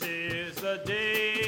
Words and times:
This 0.00 0.08
is 0.08 0.54
the 0.56 0.80
day, 0.86 1.41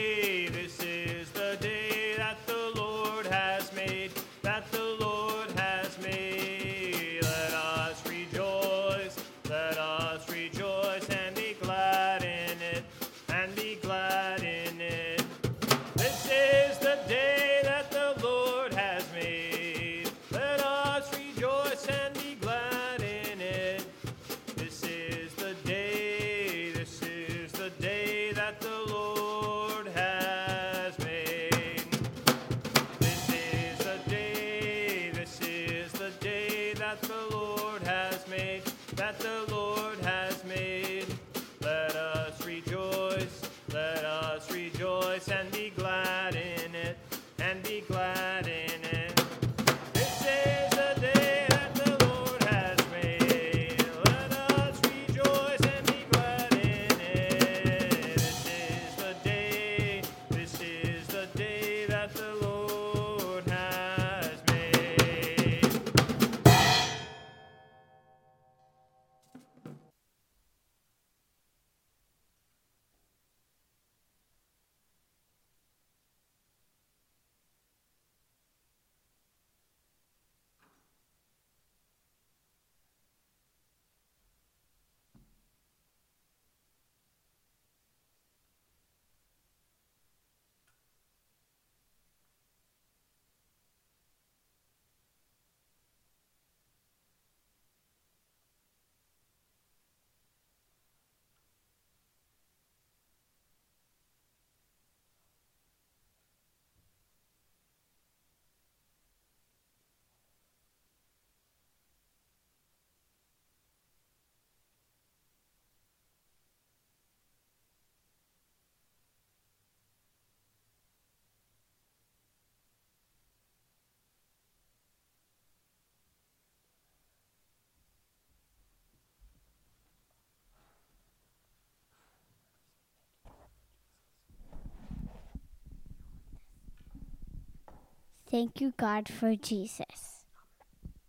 Thank 138.30 138.60
you, 138.60 138.72
God, 138.76 139.08
for 139.08 139.36
Jesus. 139.36 140.24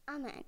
Amen. 0.08 0.44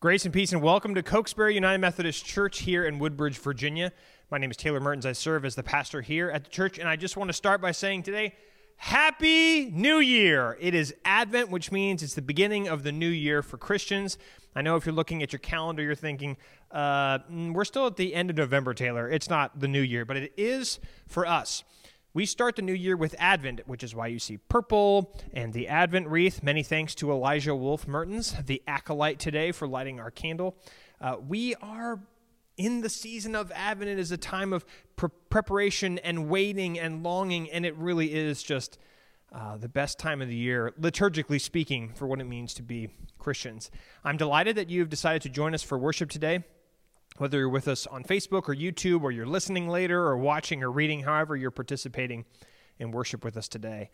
Grace 0.00 0.24
and 0.24 0.32
peace, 0.32 0.52
and 0.52 0.62
welcome 0.62 0.94
to 0.94 1.02
Cokesbury 1.02 1.54
United 1.54 1.78
Methodist 1.78 2.24
Church 2.24 2.60
here 2.60 2.86
in 2.86 3.00
Woodbridge, 3.00 3.36
Virginia. 3.38 3.92
My 4.30 4.38
name 4.38 4.50
is 4.50 4.56
Taylor 4.56 4.78
Mertens. 4.78 5.04
I 5.04 5.12
serve 5.12 5.44
as 5.44 5.56
the 5.56 5.62
pastor 5.64 6.00
here 6.00 6.30
at 6.30 6.44
the 6.44 6.50
church, 6.50 6.78
and 6.78 6.88
I 6.88 6.94
just 6.94 7.16
want 7.16 7.28
to 7.28 7.34
start 7.34 7.60
by 7.60 7.72
saying 7.72 8.04
today, 8.04 8.34
Happy 8.76 9.70
New 9.70 9.98
Year! 9.98 10.56
It 10.60 10.72
is 10.72 10.94
Advent, 11.04 11.50
which 11.50 11.72
means 11.72 12.04
it's 12.04 12.14
the 12.14 12.22
beginning 12.22 12.68
of 12.68 12.84
the 12.84 12.92
new 12.92 13.08
year 13.08 13.42
for 13.42 13.58
Christians. 13.58 14.18
I 14.54 14.62
know 14.62 14.76
if 14.76 14.86
you're 14.86 14.94
looking 14.94 15.20
at 15.24 15.32
your 15.32 15.40
calendar, 15.40 15.82
you're 15.82 15.96
thinking, 15.96 16.36
uh, 16.70 17.18
mm, 17.18 17.52
we're 17.52 17.64
still 17.64 17.88
at 17.88 17.96
the 17.96 18.14
end 18.14 18.30
of 18.30 18.36
November, 18.36 18.74
Taylor. 18.74 19.10
It's 19.10 19.28
not 19.28 19.58
the 19.58 19.66
new 19.66 19.82
year, 19.82 20.04
but 20.04 20.16
it 20.16 20.32
is 20.36 20.78
for 21.08 21.26
us. 21.26 21.64
We 22.14 22.24
start 22.24 22.56
the 22.56 22.62
new 22.62 22.72
year 22.72 22.96
with 22.96 23.14
Advent, 23.18 23.60
which 23.66 23.82
is 23.82 23.94
why 23.94 24.06
you 24.06 24.18
see 24.18 24.38
purple 24.38 25.14
and 25.34 25.52
the 25.52 25.68
Advent 25.68 26.08
wreath. 26.08 26.42
Many 26.42 26.62
thanks 26.62 26.94
to 26.96 27.12
Elijah 27.12 27.54
Wolf 27.54 27.86
Mertens, 27.86 28.34
the 28.46 28.62
acolyte 28.66 29.18
today, 29.18 29.52
for 29.52 29.68
lighting 29.68 30.00
our 30.00 30.10
candle. 30.10 30.56
Uh, 31.02 31.16
we 31.28 31.54
are 31.56 32.00
in 32.56 32.80
the 32.80 32.88
season 32.88 33.36
of 33.36 33.52
Advent. 33.54 33.90
It 33.90 33.98
is 33.98 34.10
a 34.10 34.16
time 34.16 34.54
of 34.54 34.64
pre- 34.96 35.10
preparation 35.28 35.98
and 35.98 36.30
waiting 36.30 36.78
and 36.78 37.02
longing, 37.02 37.50
and 37.50 37.66
it 37.66 37.76
really 37.76 38.14
is 38.14 38.42
just 38.42 38.78
uh, 39.30 39.58
the 39.58 39.68
best 39.68 39.98
time 39.98 40.22
of 40.22 40.28
the 40.28 40.34
year, 40.34 40.72
liturgically 40.80 41.38
speaking, 41.38 41.92
for 41.94 42.06
what 42.06 42.22
it 42.22 42.24
means 42.24 42.54
to 42.54 42.62
be 42.62 42.88
Christians. 43.18 43.70
I'm 44.02 44.16
delighted 44.16 44.56
that 44.56 44.70
you've 44.70 44.88
decided 44.88 45.20
to 45.22 45.28
join 45.28 45.52
us 45.52 45.62
for 45.62 45.76
worship 45.76 46.08
today 46.08 46.42
whether 47.18 47.38
you're 47.38 47.48
with 47.48 47.68
us 47.68 47.86
on 47.86 48.04
Facebook 48.04 48.48
or 48.48 48.54
YouTube, 48.54 49.02
or 49.02 49.10
you're 49.10 49.26
listening 49.26 49.68
later, 49.68 50.06
or 50.06 50.16
watching 50.16 50.62
or 50.62 50.70
reading, 50.70 51.02
however 51.02 51.36
you're 51.36 51.50
participating 51.50 52.24
in 52.78 52.90
worship 52.90 53.24
with 53.24 53.36
us 53.36 53.48
today. 53.48 53.90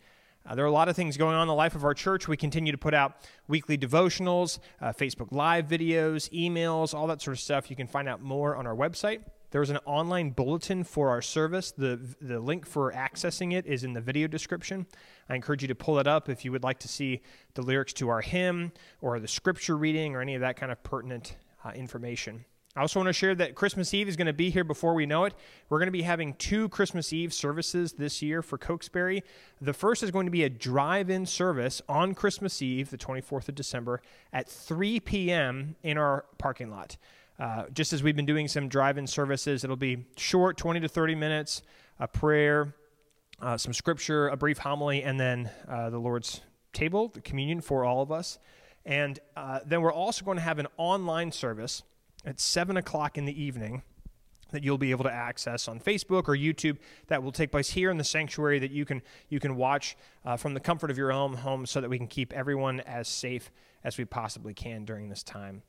Uh, 0.47 0.53
there 0.53 0.63
are 0.63 0.67
a 0.67 0.71
lot 0.71 0.87
of 0.87 0.95
things 0.95 1.17
going 1.17 1.35
on 1.35 1.41
in 1.41 1.47
the 1.47 1.55
life 1.55 1.73
of 1.73 1.83
our 1.83 1.95
church. 1.95 2.27
We 2.27 2.37
continue 2.37 2.71
to 2.71 2.77
put 2.77 2.93
out 2.93 3.17
weekly 3.47 3.77
devotionals, 3.77 4.59
uh, 4.79 4.93
Facebook 4.93 5.31
Live 5.31 5.67
videos, 5.67 6.29
emails, 6.31 6.93
all 6.93 7.07
that 7.07 7.21
sort 7.21 7.35
of 7.35 7.41
stuff. 7.41 7.69
You 7.69 7.75
can 7.75 7.87
find 7.87 8.07
out 8.07 8.21
more 8.21 8.55
on 8.55 8.67
our 8.67 8.75
website. 8.75 9.21
There's 9.49 9.69
an 9.69 9.79
online 9.85 10.31
bulletin 10.31 10.83
for 10.83 11.09
our 11.09 11.21
service. 11.21 11.71
The, 11.71 11.99
the 12.21 12.39
link 12.39 12.67
for 12.67 12.91
accessing 12.91 13.53
it 13.53 13.65
is 13.65 13.83
in 13.83 13.93
the 13.93 14.01
video 14.01 14.27
description. 14.27 14.85
I 15.29 15.35
encourage 15.35 15.61
you 15.61 15.67
to 15.69 15.75
pull 15.75 15.97
it 15.97 16.07
up 16.07 16.29
if 16.29 16.45
you 16.45 16.51
would 16.51 16.63
like 16.63 16.79
to 16.79 16.87
see 16.87 17.21
the 17.55 17.61
lyrics 17.61 17.93
to 17.93 18.09
our 18.09 18.21
hymn 18.21 18.71
or 19.01 19.19
the 19.19 19.27
scripture 19.27 19.77
reading 19.77 20.15
or 20.15 20.21
any 20.21 20.35
of 20.35 20.41
that 20.41 20.57
kind 20.57 20.71
of 20.71 20.83
pertinent 20.83 21.37
uh, 21.63 21.71
information. 21.71 22.45
I 22.75 22.81
also 22.81 22.99
want 22.99 23.07
to 23.07 23.13
share 23.13 23.33
that 23.35 23.55
Christmas 23.55 23.93
Eve 23.93 24.09
is 24.09 24.17
going 24.17 24.27
to 24.27 24.33
be 24.33 24.49
here 24.49 24.65
before 24.65 24.93
we 24.93 25.05
know 25.05 25.23
it. 25.23 25.33
We're 25.69 25.79
going 25.79 25.87
to 25.87 25.93
be 25.93 26.01
having 26.01 26.33
two 26.33 26.67
Christmas 26.67 27.13
Eve 27.13 27.33
services 27.33 27.93
this 27.93 28.21
year 28.21 28.41
for 28.41 28.57
Cokesbury. 28.57 29.23
The 29.61 29.71
first 29.71 30.03
is 30.03 30.11
going 30.11 30.25
to 30.25 30.31
be 30.31 30.43
a 30.43 30.49
drive 30.49 31.09
in 31.09 31.25
service 31.25 31.81
on 31.87 32.13
Christmas 32.13 32.61
Eve, 32.61 32.89
the 32.89 32.97
24th 32.97 33.47
of 33.47 33.55
December, 33.55 34.01
at 34.33 34.49
3 34.49 34.99
p.m. 34.99 35.77
in 35.83 35.97
our 35.97 36.25
parking 36.37 36.69
lot. 36.69 36.97
Uh, 37.39 37.63
just 37.73 37.93
as 37.93 38.03
we've 38.03 38.15
been 38.15 38.25
doing 38.25 38.49
some 38.49 38.67
drive 38.67 38.97
in 38.97 39.07
services, 39.07 39.63
it'll 39.63 39.77
be 39.77 40.05
short, 40.17 40.57
20 40.57 40.81
to 40.81 40.89
30 40.89 41.15
minutes, 41.15 41.61
a 42.01 42.09
prayer, 42.09 42.75
uh, 43.41 43.55
some 43.55 43.71
scripture, 43.71 44.27
a 44.27 44.35
brief 44.35 44.57
homily, 44.57 45.01
and 45.01 45.17
then 45.17 45.49
uh, 45.69 45.89
the 45.89 45.99
Lord's 45.99 46.41
table, 46.73 47.07
the 47.07 47.21
communion 47.21 47.61
for 47.61 47.85
all 47.85 48.01
of 48.01 48.11
us. 48.11 48.37
And 48.85 49.17
uh, 49.37 49.61
then 49.65 49.81
we're 49.81 49.93
also 49.93 50.25
going 50.25 50.37
to 50.37 50.43
have 50.43 50.59
an 50.59 50.67
online 50.77 51.31
service 51.31 51.83
at 52.25 52.39
7 52.39 52.77
o'clock 52.77 53.17
in 53.17 53.25
the 53.25 53.41
evening 53.41 53.83
that 54.51 54.63
you'll 54.63 54.77
be 54.77 54.91
able 54.91 55.03
to 55.03 55.11
access 55.11 55.67
on 55.67 55.79
Facebook 55.79 56.27
or 56.27 56.35
YouTube 56.35 56.77
that 57.07 57.21
will 57.21 57.31
take 57.31 57.51
place 57.51 57.71
here 57.71 57.89
in 57.91 57.97
the 57.97 58.03
sanctuary 58.03 58.59
that 58.59 58.71
you 58.71 58.85
can 58.85 59.01
you 59.29 59.39
can 59.39 59.55
watch 59.55 59.97
uh, 60.23 60.37
from 60.37 60.53
the 60.53 60.59
comfort 60.59 60.91
of 60.91 60.97
your 60.97 61.11
own 61.11 61.33
home 61.35 61.65
so 61.65 61.81
that 61.81 61.89
we 61.89 61.97
can 61.97 62.07
keep 62.07 62.31
everyone 62.33 62.79
as 62.81 63.07
safe 63.07 63.51
as 63.83 63.97
we 63.97 64.05
possibly 64.05 64.53
can 64.53 64.85
during 64.85 65.09
this 65.09 65.23
time. 65.23 65.63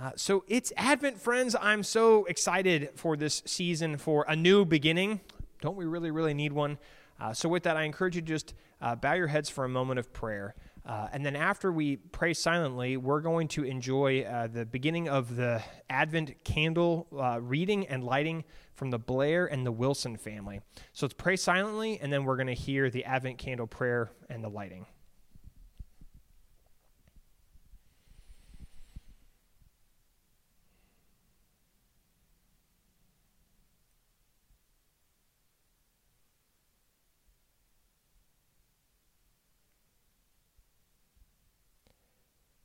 Uh, 0.00 0.12
so 0.16 0.44
it's 0.48 0.72
Advent, 0.76 1.20
friends. 1.20 1.54
I'm 1.60 1.82
so 1.82 2.24
excited 2.24 2.90
for 2.94 3.16
this 3.16 3.42
season 3.44 3.98
for 3.98 4.24
a 4.26 4.34
new 4.34 4.64
beginning. 4.64 5.20
Don't 5.60 5.76
we 5.76 5.84
really, 5.84 6.10
really 6.10 6.34
need 6.34 6.52
one? 6.52 6.78
Uh, 7.20 7.32
so, 7.32 7.48
with 7.48 7.62
that, 7.64 7.76
I 7.76 7.84
encourage 7.84 8.16
you 8.16 8.22
to 8.22 8.26
just 8.26 8.54
uh, 8.80 8.96
bow 8.96 9.12
your 9.12 9.28
heads 9.28 9.48
for 9.48 9.64
a 9.64 9.68
moment 9.68 10.00
of 10.00 10.12
prayer. 10.12 10.54
Uh, 10.84 11.08
and 11.12 11.24
then, 11.24 11.36
after 11.36 11.70
we 11.70 11.96
pray 11.96 12.34
silently, 12.34 12.96
we're 12.96 13.20
going 13.20 13.46
to 13.46 13.62
enjoy 13.62 14.22
uh, 14.22 14.48
the 14.48 14.66
beginning 14.66 15.08
of 15.08 15.36
the 15.36 15.62
Advent 15.88 16.42
candle 16.44 17.06
uh, 17.16 17.40
reading 17.40 17.86
and 17.86 18.02
lighting 18.02 18.42
from 18.74 18.90
the 18.90 18.98
Blair 18.98 19.46
and 19.46 19.64
the 19.64 19.70
Wilson 19.70 20.16
family. 20.16 20.60
So, 20.92 21.06
let's 21.06 21.14
pray 21.14 21.36
silently, 21.36 22.00
and 22.00 22.12
then 22.12 22.24
we're 22.24 22.36
going 22.36 22.48
to 22.48 22.54
hear 22.54 22.90
the 22.90 23.04
Advent 23.04 23.38
candle 23.38 23.68
prayer 23.68 24.10
and 24.28 24.42
the 24.42 24.48
lighting. 24.48 24.86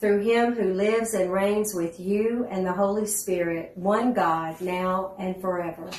through 0.00 0.20
him 0.20 0.54
who 0.54 0.74
lives 0.74 1.14
and 1.14 1.32
reigns 1.32 1.74
with 1.74 1.98
you 1.98 2.46
and 2.50 2.64
the 2.64 2.72
Holy 2.72 3.06
Spirit, 3.06 3.72
one 3.74 4.12
God, 4.12 4.60
now 4.60 5.14
and 5.18 5.40
forever. 5.40 5.90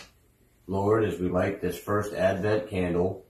Lord, 0.67 1.03
as 1.03 1.19
we 1.19 1.29
light 1.29 1.61
this 1.61 1.77
first 1.77 2.13
Advent 2.13 2.69
candle, 2.69 3.25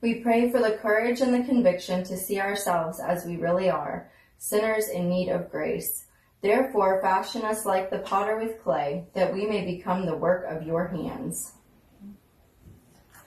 we 0.00 0.14
pray 0.16 0.50
for 0.50 0.58
the 0.58 0.78
courage 0.82 1.20
and 1.20 1.32
the 1.32 1.44
conviction 1.44 2.02
to 2.04 2.16
see 2.16 2.40
ourselves 2.40 2.98
as 2.98 3.24
we 3.24 3.36
really 3.36 3.70
are, 3.70 4.10
sinners 4.38 4.88
in 4.88 5.08
need 5.08 5.28
of 5.28 5.50
grace. 5.50 6.06
Therefore, 6.40 7.00
fashion 7.00 7.42
us 7.42 7.64
like 7.64 7.90
the 7.90 8.00
potter 8.00 8.36
with 8.36 8.60
clay, 8.64 9.04
that 9.14 9.32
we 9.32 9.46
may 9.46 9.64
become 9.64 10.04
the 10.04 10.16
work 10.16 10.44
of 10.48 10.66
your 10.66 10.88
hands. 10.88 11.52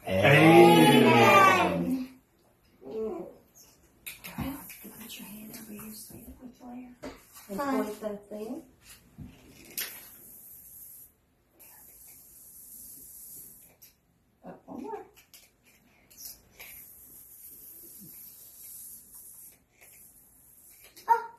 Amen. 0.05 1.03
Amen. 1.03 1.84
And 7.49 7.59
point 7.59 8.01
that 8.01 8.29
thing. 8.29 8.61
Up 14.45 14.61
one 14.65 14.83
more. 14.83 15.05
Ah. 21.07 21.31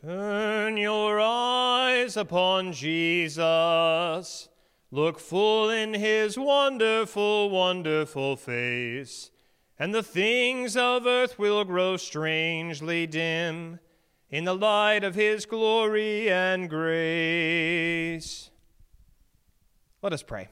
Turn 0.00 0.76
your 0.76 1.20
eyes 1.20 2.16
upon 2.16 2.72
Jesus. 2.72 4.48
Look 4.90 5.18
full 5.18 5.70
in 5.70 5.94
his 5.94 6.38
wonderful, 6.38 7.50
wonderful 7.50 8.36
face, 8.36 9.30
and 9.78 9.94
the 9.94 10.02
things 10.02 10.76
of 10.76 11.06
earth 11.06 11.38
will 11.38 11.64
grow 11.64 11.96
strangely 11.96 13.06
dim 13.06 13.78
in 14.30 14.44
the 14.44 14.54
light 14.54 15.04
of 15.04 15.14
his 15.14 15.46
glory 15.46 16.30
and 16.30 16.68
grace. 16.68 18.50
Let 20.02 20.12
us 20.12 20.22
pray. 20.22 20.48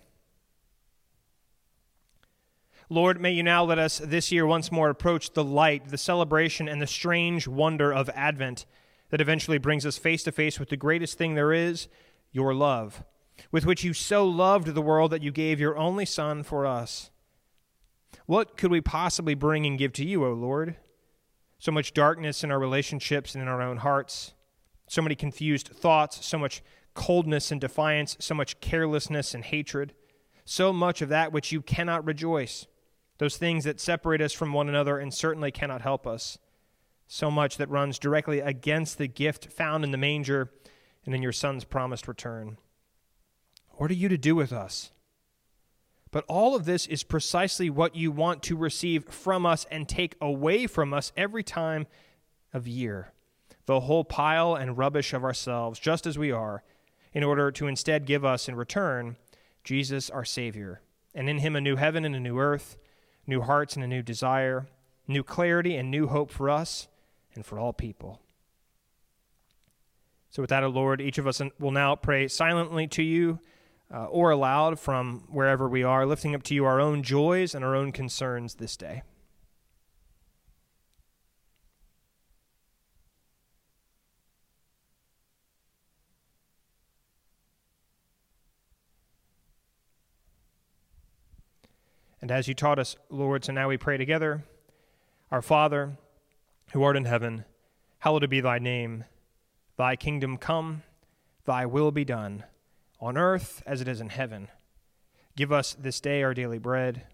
Lord, 2.91 3.21
may 3.21 3.33
you 3.33 3.43
now 3.43 3.65
let 3.65 3.79
us 3.79 3.99
this 3.99 4.31
year 4.31 4.47
once 4.47 4.71
more 4.71 4.91
approach 4.91 5.33
the 5.33 5.45
light, 5.45 5.89
the 5.89 5.99
celebration, 5.99 6.69
and 6.69 6.83
the 6.83 6.87
strange 6.87 7.49
wonder 7.49 7.93
of 7.93 8.11
Advent 8.11 8.67
that 9.09 9.21
eventually 9.21 9.59
brings 9.59 9.87
us 9.87 9.97
face 9.97 10.23
to 10.25 10.33
face 10.33 10.61
with 10.61 10.69
the 10.69 10.77
greatest 10.77 11.17
thing 11.17 11.35
there 11.35 11.53
is 11.53 11.89
your 12.31 12.53
love, 12.53 13.03
with 13.51 13.65
which 13.65 13.85
you 13.85 13.95
so 13.95 14.27
loved 14.27 14.75
the 14.75 14.83
world 14.83 15.13
that 15.13 15.23
you 15.23 15.31
gave 15.31 15.59
your 15.59 15.79
only 15.79 16.05
Son 16.05 16.43
for 16.43 16.67
us. 16.67 17.11
What 18.27 18.57
could 18.57 18.71
we 18.71 18.81
possibly 18.81 19.35
bring 19.35 19.67
and 19.67 19.79
give 19.79 19.93
to 19.95 20.05
you, 20.05 20.25
O 20.25 20.33
Lord? 20.33 20.77
So 21.59 21.73
much 21.73 21.95
darkness 21.95 22.45
in 22.45 22.51
our 22.51 22.59
relationships 22.59 23.35
and 23.35 23.43
in 23.43 23.49
our 23.49 23.63
own 23.63 23.79
hearts, 23.79 24.35
so 24.87 25.03
many 25.03 25.15
confused 25.15 25.69
thoughts, 25.69 26.25
so 26.25 26.39
much 26.39 26.63
coldness 26.95 27.51
and 27.51 27.61
defiance, 27.61 28.17
so 28.21 28.35
much 28.35 28.61
carelessness 28.61 29.35
and 29.35 29.45
hatred, 29.45 29.95
so 30.45 30.73
much 30.73 31.03
of 31.03 31.09
that 31.09 31.33
which 31.33 31.53
you 31.53 31.63
cannot 31.63 32.05
rejoice, 32.05 32.67
those 33.19 33.37
things 33.37 33.65
that 33.65 33.81
separate 33.81 34.21
us 34.21 34.33
from 34.33 34.53
one 34.53 34.69
another 34.69 34.99
and 34.99 35.13
certainly 35.13 35.51
cannot 35.51 35.83
help 35.83 36.07
us 36.07 36.39
so 37.07 37.31
much 37.31 37.57
that 37.57 37.69
runs 37.69 37.99
directly 37.99 38.41
against 38.41 38.99
the 38.99 39.07
gift 39.07 39.47
found 39.47 39.85
in 39.85 39.91
the 39.91 39.99
manger 39.99 40.51
and 41.05 41.15
in 41.15 41.23
your 41.23 41.33
Son's 41.33 41.65
promised 41.65 42.09
return. 42.09 42.57
What 43.71 43.91
are 43.91 43.95
you 43.95 44.09
to 44.09 44.19
do 44.19 44.35
with 44.35 44.53
us? 44.53 44.91
But 46.15 46.25
all 46.29 46.55
of 46.55 46.65
this 46.65 46.87
is 46.87 47.03
precisely 47.03 47.69
what 47.69 47.97
you 47.97 48.13
want 48.13 48.41
to 48.45 48.57
receive 48.57 49.05
from 49.07 49.45
us 49.45 49.67
and 49.69 49.89
take 49.89 50.15
away 50.21 50.69
from 50.69 50.95
us 50.95 51.11
every 51.17 51.43
time 51.43 51.89
of 52.53 52.69
year 52.69 53.13
the 53.67 53.81
whole 53.81 54.05
pile 54.05 54.55
and 54.55 54.79
rubbish 54.79 55.13
of 55.13 55.25
ourselves, 55.25 55.81
just 55.81 56.07
as 56.07 56.17
we 56.17 56.31
are, 56.31 56.63
in 57.13 57.25
order 57.25 57.51
to 57.51 57.67
instead 57.67 58.07
give 58.07 58.25
us 58.25 58.49
in 58.49 58.55
return 58.55 59.17
Jesus 59.65 60.09
our 60.09 60.25
Savior, 60.25 60.83
and 61.17 61.29
in 61.29 61.39
Him 61.39 61.57
a 61.57 61.61
new 61.61 61.75
heaven 61.75 62.05
and 62.05 62.15
a 62.15 62.21
new 62.21 62.39
earth, 62.39 62.77
new 63.27 63.41
hearts 63.41 63.75
and 63.75 63.83
a 63.85 63.89
new 63.89 64.03
desire, 64.03 64.69
new 65.09 65.25
clarity 65.25 65.75
and 65.75 65.91
new 65.91 66.07
hope 66.07 66.31
for 66.31 66.49
us 66.49 66.87
and 67.35 67.45
for 67.45 67.59
all 67.59 67.73
people. 67.73 68.21
So, 70.31 70.45
with 70.45 70.51
that, 70.51 70.63
O 70.63 70.69
Lord, 70.69 71.01
each 71.01 71.19
of 71.19 71.27
us 71.27 71.43
will 71.59 71.73
now 71.73 71.97
pray 71.97 72.29
silently 72.29 72.87
to 72.87 73.03
you 73.03 73.41
uh, 73.93 74.05
or 74.07 74.31
aloud 74.31 74.79
from 74.79 75.25
wherever 75.31 75.69
we 75.69 75.83
are, 75.83 76.07
lifting 76.07 76.35
up 76.35 76.43
to 76.45 76.55
you 76.55 76.65
our 76.65 76.81
own 76.81 77.03
joys 77.03 77.55
and 77.55 77.65
our 77.65 77.75
own 77.75 77.93
concerns 77.93 78.55
this 78.57 78.77
day. 78.77 79.03
And 92.25 92.31
as 92.31 92.49
you 92.49 92.55
taught 92.55 92.79
us, 92.79 92.97
Lord, 93.11 93.45
so 93.45 93.53
now 93.53 93.69
we 93.69 93.77
pray 93.77 93.99
together 93.99 94.45
Our 95.31 95.43
Father, 95.43 95.99
who 96.73 96.83
art 96.83 96.97
in 96.97 97.05
heaven, 97.05 97.45
hallowed 97.99 98.31
be 98.31 98.41
thy 98.41 98.59
name. 98.59 99.05
Thy 99.77 99.95
kingdom 99.95 100.39
come, 100.39 100.85
thy 101.45 101.67
will 101.67 101.91
be 101.91 102.07
done, 102.07 102.45
on 103.05 103.19
earth 103.19 103.63
as 103.67 103.83
it 103.83 103.89
is 103.89 104.01
in 104.01 104.09
heaven. 104.09 104.49
Give 105.37 105.53
us 105.53 105.77
this 105.79 106.01
day 106.01 106.23
our 106.23 106.33
daily 106.33 106.59
bread, 106.59 107.05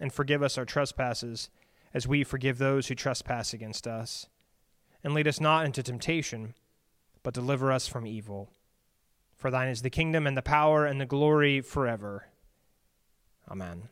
and 0.00 0.12
forgive 0.12 0.42
us 0.42 0.58
our 0.58 0.64
trespasses, 0.64 1.50
as 1.94 2.08
we 2.08 2.24
forgive 2.24 2.58
those 2.58 2.88
who 2.88 2.96
trespass 2.96 3.54
against 3.54 3.86
us. 3.86 4.26
And 5.04 5.14
lead 5.14 5.28
us 5.28 5.40
not 5.40 5.64
into 5.64 5.84
temptation, 5.84 6.54
but 7.22 7.32
deliver 7.32 7.70
us 7.70 7.86
from 7.86 8.08
evil. 8.08 8.50
For 9.36 9.50
thine 9.50 9.68
is 9.68 9.82
the 9.82 9.90
kingdom, 9.90 10.26
and 10.26 10.36
the 10.36 10.42
power, 10.42 10.84
and 10.84 11.00
the 11.00 11.06
glory 11.06 11.60
forever. 11.60 12.26
Amen. 13.48 13.88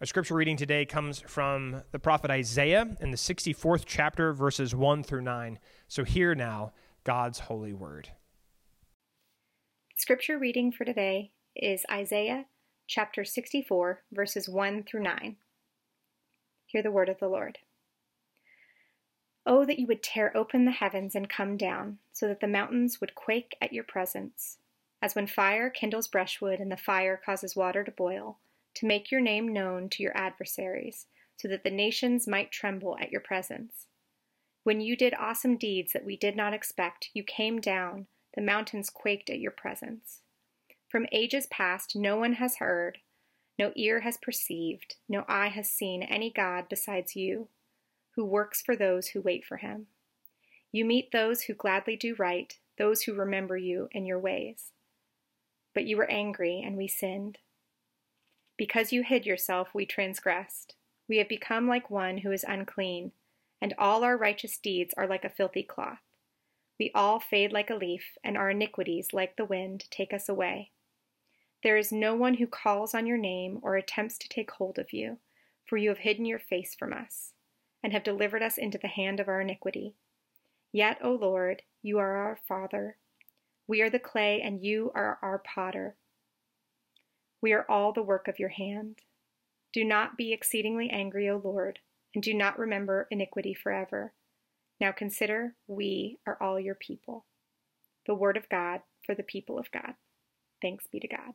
Our 0.00 0.06
scripture 0.06 0.34
reading 0.34 0.56
today 0.56 0.86
comes 0.86 1.20
from 1.20 1.82
the 1.90 1.98
prophet 1.98 2.30
Isaiah 2.30 2.96
in 3.00 3.10
the 3.10 3.16
64th 3.16 3.82
chapter, 3.84 4.32
verses 4.32 4.76
1 4.76 5.02
through 5.02 5.22
9. 5.22 5.58
So, 5.88 6.04
hear 6.04 6.36
now 6.36 6.72
God's 7.02 7.40
holy 7.40 7.72
word. 7.72 8.10
Scripture 10.04 10.36
reading 10.36 10.70
for 10.70 10.84
today 10.84 11.30
is 11.56 11.86
Isaiah 11.90 12.44
chapter 12.86 13.24
64, 13.24 14.02
verses 14.12 14.50
1 14.50 14.82
through 14.82 15.02
9. 15.02 15.36
Hear 16.66 16.82
the 16.82 16.90
word 16.90 17.08
of 17.08 17.20
the 17.20 17.28
Lord. 17.28 17.56
Oh, 19.46 19.64
that 19.64 19.78
you 19.78 19.86
would 19.86 20.02
tear 20.02 20.30
open 20.36 20.66
the 20.66 20.72
heavens 20.72 21.14
and 21.14 21.26
come 21.26 21.56
down, 21.56 22.00
so 22.12 22.28
that 22.28 22.40
the 22.40 22.46
mountains 22.46 23.00
would 23.00 23.14
quake 23.14 23.56
at 23.62 23.72
your 23.72 23.82
presence. 23.82 24.58
As 25.00 25.14
when 25.14 25.26
fire 25.26 25.70
kindles 25.70 26.06
brushwood 26.06 26.60
and 26.60 26.70
the 26.70 26.76
fire 26.76 27.18
causes 27.24 27.56
water 27.56 27.82
to 27.82 27.90
boil 27.90 28.36
to 28.74 28.86
make 28.86 29.10
your 29.10 29.22
name 29.22 29.54
known 29.54 29.88
to 29.88 30.02
your 30.02 30.14
adversaries, 30.14 31.06
so 31.38 31.48
that 31.48 31.64
the 31.64 31.70
nations 31.70 32.28
might 32.28 32.52
tremble 32.52 32.98
at 33.00 33.10
your 33.10 33.22
presence. 33.22 33.86
When 34.64 34.82
you 34.82 34.98
did 34.98 35.14
awesome 35.18 35.56
deeds 35.56 35.94
that 35.94 36.04
we 36.04 36.18
did 36.18 36.36
not 36.36 36.52
expect, 36.52 37.08
you 37.14 37.24
came 37.24 37.58
down, 37.58 38.06
the 38.34 38.42
mountains 38.42 38.90
quaked 38.90 39.30
at 39.30 39.40
your 39.40 39.50
presence. 39.50 40.20
From 40.88 41.06
ages 41.12 41.46
past, 41.50 41.96
no 41.96 42.16
one 42.16 42.34
has 42.34 42.56
heard, 42.56 42.98
no 43.58 43.72
ear 43.76 44.00
has 44.00 44.16
perceived, 44.16 44.96
no 45.08 45.24
eye 45.28 45.48
has 45.48 45.70
seen 45.70 46.02
any 46.02 46.30
God 46.30 46.66
besides 46.68 47.16
you, 47.16 47.48
who 48.16 48.24
works 48.24 48.62
for 48.62 48.76
those 48.76 49.08
who 49.08 49.20
wait 49.20 49.44
for 49.44 49.56
him. 49.56 49.86
You 50.72 50.84
meet 50.84 51.12
those 51.12 51.42
who 51.42 51.54
gladly 51.54 51.96
do 51.96 52.14
right, 52.16 52.56
those 52.78 53.02
who 53.02 53.14
remember 53.14 53.56
you 53.56 53.88
and 53.94 54.06
your 54.06 54.18
ways. 54.18 54.72
But 55.74 55.84
you 55.84 55.96
were 55.96 56.10
angry, 56.10 56.62
and 56.64 56.76
we 56.76 56.88
sinned. 56.88 57.38
Because 58.56 58.92
you 58.92 59.02
hid 59.02 59.26
yourself, 59.26 59.68
we 59.74 59.86
transgressed. 59.86 60.74
We 61.08 61.18
have 61.18 61.28
become 61.28 61.68
like 61.68 61.90
one 61.90 62.18
who 62.18 62.30
is 62.30 62.44
unclean, 62.46 63.12
and 63.60 63.74
all 63.78 64.04
our 64.04 64.16
righteous 64.16 64.58
deeds 64.58 64.94
are 64.96 65.08
like 65.08 65.24
a 65.24 65.28
filthy 65.28 65.62
cloth. 65.62 65.98
We 66.78 66.90
all 66.94 67.20
fade 67.20 67.52
like 67.52 67.70
a 67.70 67.76
leaf, 67.76 68.18
and 68.24 68.36
our 68.36 68.50
iniquities, 68.50 69.12
like 69.12 69.36
the 69.36 69.44
wind, 69.44 69.84
take 69.90 70.12
us 70.12 70.28
away. 70.28 70.72
There 71.62 71.76
is 71.76 71.92
no 71.92 72.14
one 72.14 72.34
who 72.34 72.46
calls 72.46 72.94
on 72.94 73.06
your 73.06 73.16
name 73.16 73.60
or 73.62 73.76
attempts 73.76 74.18
to 74.18 74.28
take 74.28 74.50
hold 74.50 74.78
of 74.78 74.92
you, 74.92 75.18
for 75.64 75.76
you 75.76 75.88
have 75.90 75.98
hidden 75.98 76.24
your 76.24 76.38
face 76.38 76.74
from 76.74 76.92
us. 76.92 77.32
and 77.84 77.92
have 77.92 78.02
delivered 78.02 78.42
us 78.42 78.56
into 78.56 78.78
the 78.78 78.88
hand 78.88 79.20
of 79.20 79.28
our 79.28 79.42
iniquity. 79.42 79.94
Yet, 80.72 80.96
O 81.04 81.12
Lord, 81.12 81.62
you 81.82 81.98
are 81.98 82.16
our 82.16 82.38
Father. 82.48 82.96
We 83.68 83.82
are 83.82 83.90
the 83.90 83.98
clay, 83.98 84.40
and 84.40 84.64
you 84.64 84.90
are 84.94 85.18
our 85.20 85.38
potter. 85.38 85.94
We 87.42 87.52
are 87.52 87.66
all 87.68 87.92
the 87.92 88.02
work 88.02 88.26
of 88.26 88.38
your 88.38 88.48
hand. 88.48 89.00
Do 89.74 89.84
not 89.84 90.16
be 90.16 90.32
exceedingly 90.32 90.88
angry, 90.88 91.28
O 91.28 91.36
Lord, 91.44 91.80
and 92.14 92.24
do 92.24 92.32
not 92.32 92.58
remember 92.58 93.06
iniquity 93.10 93.52
forever. 93.52 94.14
Now 94.84 94.92
consider, 94.92 95.54
we 95.66 96.18
are 96.26 96.36
all 96.42 96.60
your 96.60 96.74
people. 96.74 97.24
The 98.06 98.14
word 98.14 98.36
of 98.36 98.46
God 98.50 98.80
for 99.06 99.14
the 99.14 99.22
people 99.22 99.58
of 99.58 99.70
God. 99.72 99.94
Thanks 100.60 100.86
be 100.92 101.00
to 101.00 101.08
God. 101.08 101.32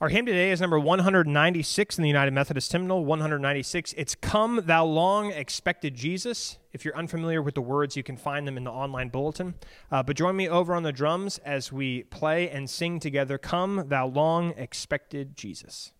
Our 0.00 0.10
hymn 0.10 0.26
today 0.26 0.52
is 0.52 0.60
number 0.60 0.78
196 0.78 1.98
in 1.98 2.02
the 2.02 2.08
United 2.08 2.30
Methodist 2.30 2.70
Hymnal, 2.70 3.04
196. 3.04 3.94
It's 3.94 4.14
Come 4.14 4.60
Thou 4.64 4.84
Long 4.84 5.32
Expected 5.32 5.96
Jesus. 5.96 6.58
If 6.72 6.84
you're 6.84 6.96
unfamiliar 6.96 7.42
with 7.42 7.56
the 7.56 7.62
words, 7.62 7.96
you 7.96 8.04
can 8.04 8.16
find 8.16 8.46
them 8.46 8.56
in 8.56 8.62
the 8.62 8.70
online 8.70 9.08
bulletin. 9.08 9.56
Uh, 9.90 10.04
but 10.04 10.14
join 10.14 10.36
me 10.36 10.48
over 10.48 10.76
on 10.76 10.84
the 10.84 10.92
drums 10.92 11.38
as 11.38 11.72
we 11.72 12.04
play 12.04 12.48
and 12.48 12.70
sing 12.70 13.00
together 13.00 13.38
Come 13.38 13.86
Thou 13.88 14.06
Long 14.06 14.52
Expected 14.52 15.36
Jesus. 15.36 15.90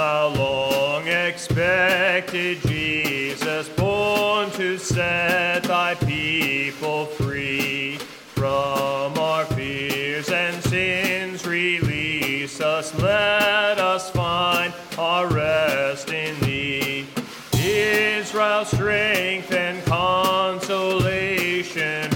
Thou 0.00 0.28
Long 0.28 1.06
Expected 1.08 2.62
Jesus, 2.62 3.68
born 3.68 4.50
to 4.52 4.78
set 4.78 5.64
Thy 5.64 5.94
people 5.94 7.04
free 7.04 7.98
from 8.34 9.18
our 9.18 9.44
fears 9.44 10.30
and 10.30 10.64
sins. 10.64 11.46
Release 11.46 12.62
us, 12.62 12.98
let 12.98 13.78
us 13.78 14.08
find 14.08 14.72
our 14.96 15.26
rest 15.26 16.08
in 16.08 16.40
Thee. 16.40 17.06
Israel's 17.62 18.70
strength 18.70 19.52
and 19.52 19.84
consolation, 19.84 22.10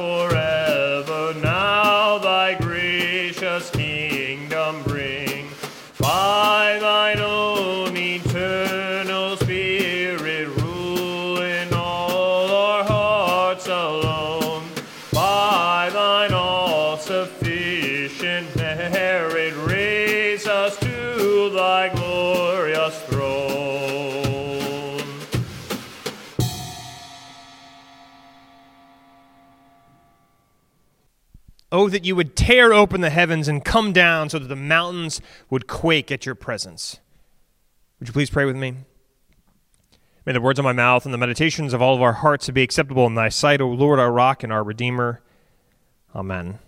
forever. 0.00 0.59
That 31.90 32.04
you 32.04 32.16
would 32.16 32.36
tear 32.36 32.72
open 32.72 33.00
the 33.00 33.10
heavens 33.10 33.48
and 33.48 33.64
come 33.64 33.92
down 33.92 34.30
so 34.30 34.38
that 34.38 34.48
the 34.48 34.56
mountains 34.56 35.20
would 35.50 35.66
quake 35.66 36.10
at 36.10 36.24
your 36.24 36.34
presence. 36.34 36.98
Would 37.98 38.08
you 38.08 38.12
please 38.12 38.30
pray 38.30 38.44
with 38.44 38.56
me? 38.56 38.76
May 40.24 40.32
the 40.32 40.40
words 40.40 40.58
of 40.58 40.64
my 40.64 40.72
mouth 40.72 41.04
and 41.04 41.12
the 41.12 41.18
meditations 41.18 41.72
of 41.72 41.82
all 41.82 41.94
of 41.94 42.02
our 42.02 42.14
hearts 42.14 42.48
be 42.50 42.62
acceptable 42.62 43.06
in 43.06 43.14
thy 43.14 43.28
sight, 43.28 43.60
O 43.60 43.68
Lord, 43.68 43.98
our 43.98 44.12
rock 44.12 44.42
and 44.42 44.52
our 44.52 44.62
redeemer. 44.62 45.22
Amen. 46.14 46.58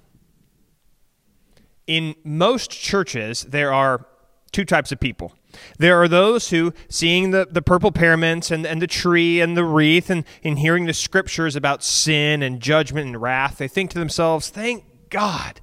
In 1.86 2.14
most 2.24 2.70
churches, 2.70 3.42
there 3.42 3.72
are 3.72 4.06
two 4.52 4.64
types 4.64 4.92
of 4.92 5.00
people. 5.00 5.34
There 5.78 6.00
are 6.00 6.08
those 6.08 6.50
who, 6.50 6.72
seeing 6.88 7.30
the, 7.30 7.46
the 7.50 7.62
purple 7.62 7.92
pyramids 7.92 8.50
and, 8.50 8.66
and 8.66 8.80
the 8.80 8.86
tree 8.86 9.40
and 9.40 9.56
the 9.56 9.64
wreath 9.64 10.08
and, 10.10 10.24
and 10.42 10.58
hearing 10.58 10.86
the 10.86 10.94
scriptures 10.94 11.56
about 11.56 11.82
sin 11.82 12.42
and 12.42 12.60
judgment 12.60 13.06
and 13.06 13.20
wrath, 13.20 13.58
they 13.58 13.68
think 13.68 13.90
to 13.90 13.98
themselves, 13.98 14.48
thank 14.48 14.84
God, 15.12 15.60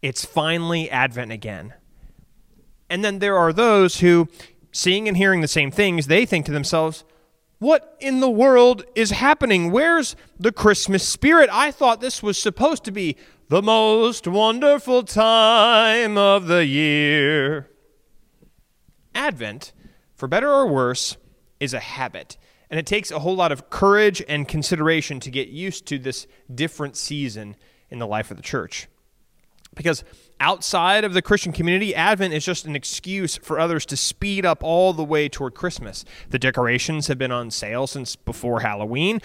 it's 0.00 0.24
finally 0.24 0.90
Advent 0.90 1.30
again. 1.30 1.74
And 2.88 3.04
then 3.04 3.18
there 3.18 3.36
are 3.36 3.52
those 3.52 4.00
who, 4.00 4.28
seeing 4.72 5.06
and 5.06 5.16
hearing 5.16 5.42
the 5.42 5.46
same 5.46 5.70
things, 5.70 6.06
they 6.06 6.24
think 6.24 6.46
to 6.46 6.52
themselves, 6.52 7.04
what 7.58 7.98
in 8.00 8.20
the 8.20 8.30
world 8.30 8.84
is 8.94 9.10
happening? 9.10 9.70
Where's 9.70 10.16
the 10.40 10.52
Christmas 10.52 11.06
spirit? 11.06 11.50
I 11.52 11.70
thought 11.70 12.00
this 12.00 12.22
was 12.22 12.38
supposed 12.38 12.82
to 12.84 12.90
be 12.90 13.16
the 13.48 13.60
most 13.60 14.26
wonderful 14.26 15.02
time 15.02 16.16
of 16.16 16.46
the 16.46 16.64
year. 16.64 17.68
Advent, 19.14 19.74
for 20.14 20.28
better 20.28 20.50
or 20.50 20.66
worse, 20.66 21.18
is 21.60 21.74
a 21.74 21.80
habit, 21.80 22.38
and 22.70 22.80
it 22.80 22.86
takes 22.86 23.10
a 23.10 23.18
whole 23.18 23.36
lot 23.36 23.52
of 23.52 23.68
courage 23.68 24.22
and 24.28 24.48
consideration 24.48 25.20
to 25.20 25.30
get 25.30 25.48
used 25.48 25.84
to 25.88 25.98
this 25.98 26.26
different 26.54 26.96
season 26.96 27.54
in 27.90 27.98
the 27.98 28.06
life 28.06 28.30
of 28.30 28.36
the 28.36 28.42
church. 28.42 28.88
Because 29.74 30.02
outside 30.40 31.04
of 31.04 31.12
the 31.12 31.22
Christian 31.22 31.52
community, 31.52 31.94
Advent 31.94 32.34
is 32.34 32.44
just 32.44 32.64
an 32.64 32.74
excuse 32.74 33.36
for 33.36 33.58
others 33.58 33.86
to 33.86 33.96
speed 33.96 34.44
up 34.44 34.62
all 34.62 34.92
the 34.92 35.04
way 35.04 35.28
toward 35.28 35.54
Christmas. 35.54 36.04
The 36.30 36.38
decorations 36.38 37.06
have 37.06 37.18
been 37.18 37.32
on 37.32 37.50
sale 37.50 37.86
since 37.86 38.16
before 38.16 38.60
Halloween. 38.60 39.20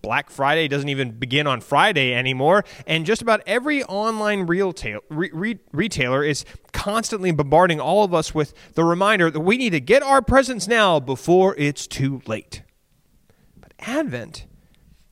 Black 0.00 0.30
Friday 0.30 0.68
doesn't 0.68 0.88
even 0.88 1.10
begin 1.10 1.46
on 1.46 1.60
Friday 1.60 2.14
anymore, 2.14 2.64
and 2.86 3.04
just 3.04 3.20
about 3.20 3.42
every 3.46 3.82
online 3.84 4.46
retail, 4.46 5.00
re, 5.08 5.28
re, 5.32 5.58
retailer 5.72 6.22
is 6.22 6.44
constantly 6.72 7.32
bombarding 7.32 7.80
all 7.80 8.04
of 8.04 8.14
us 8.14 8.32
with 8.32 8.54
the 8.74 8.84
reminder 8.84 9.28
that 9.30 9.40
we 9.40 9.56
need 9.56 9.70
to 9.70 9.80
get 9.80 10.02
our 10.02 10.22
presents 10.22 10.68
now 10.68 11.00
before 11.00 11.56
it's 11.58 11.88
too 11.88 12.22
late. 12.26 12.62
But 13.60 13.72
Advent, 13.80 14.46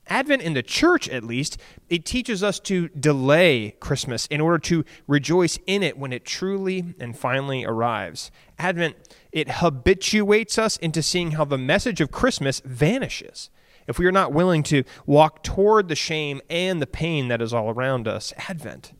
Advent 0.09 0.41
in 0.41 0.53
the 0.53 0.63
church 0.63 1.07
at 1.09 1.23
least, 1.23 1.57
it 1.89 2.05
teaches 2.05 2.43
us 2.43 2.59
to 2.61 2.87
delay 2.89 3.75
Christmas 3.79 4.25
in 4.27 4.41
order 4.41 4.57
to 4.59 4.83
rejoice 5.07 5.59
in 5.67 5.83
it 5.83 5.97
when 5.97 6.13
it 6.13 6.25
truly 6.25 6.95
and 6.99 7.17
finally 7.17 7.65
arrives. 7.65 8.31
Advent, 8.57 8.95
it 9.31 9.49
habituates 9.49 10.57
us 10.57 10.77
into 10.77 11.03
seeing 11.03 11.31
how 11.31 11.45
the 11.45 11.57
message 11.57 12.01
of 12.01 12.11
Christmas 12.11 12.61
vanishes 12.65 13.49
if 13.87 13.97
we 13.97 14.05
are 14.05 14.11
not 14.11 14.33
willing 14.33 14.63
to 14.63 14.83
walk 15.05 15.43
toward 15.43 15.87
the 15.87 15.95
shame 15.95 16.41
and 16.49 16.81
the 16.81 16.87
pain 16.87 17.29
that 17.29 17.41
is 17.41 17.53
all 17.53 17.69
around 17.69 18.07
us. 18.07 18.33
Advent, 18.49 18.93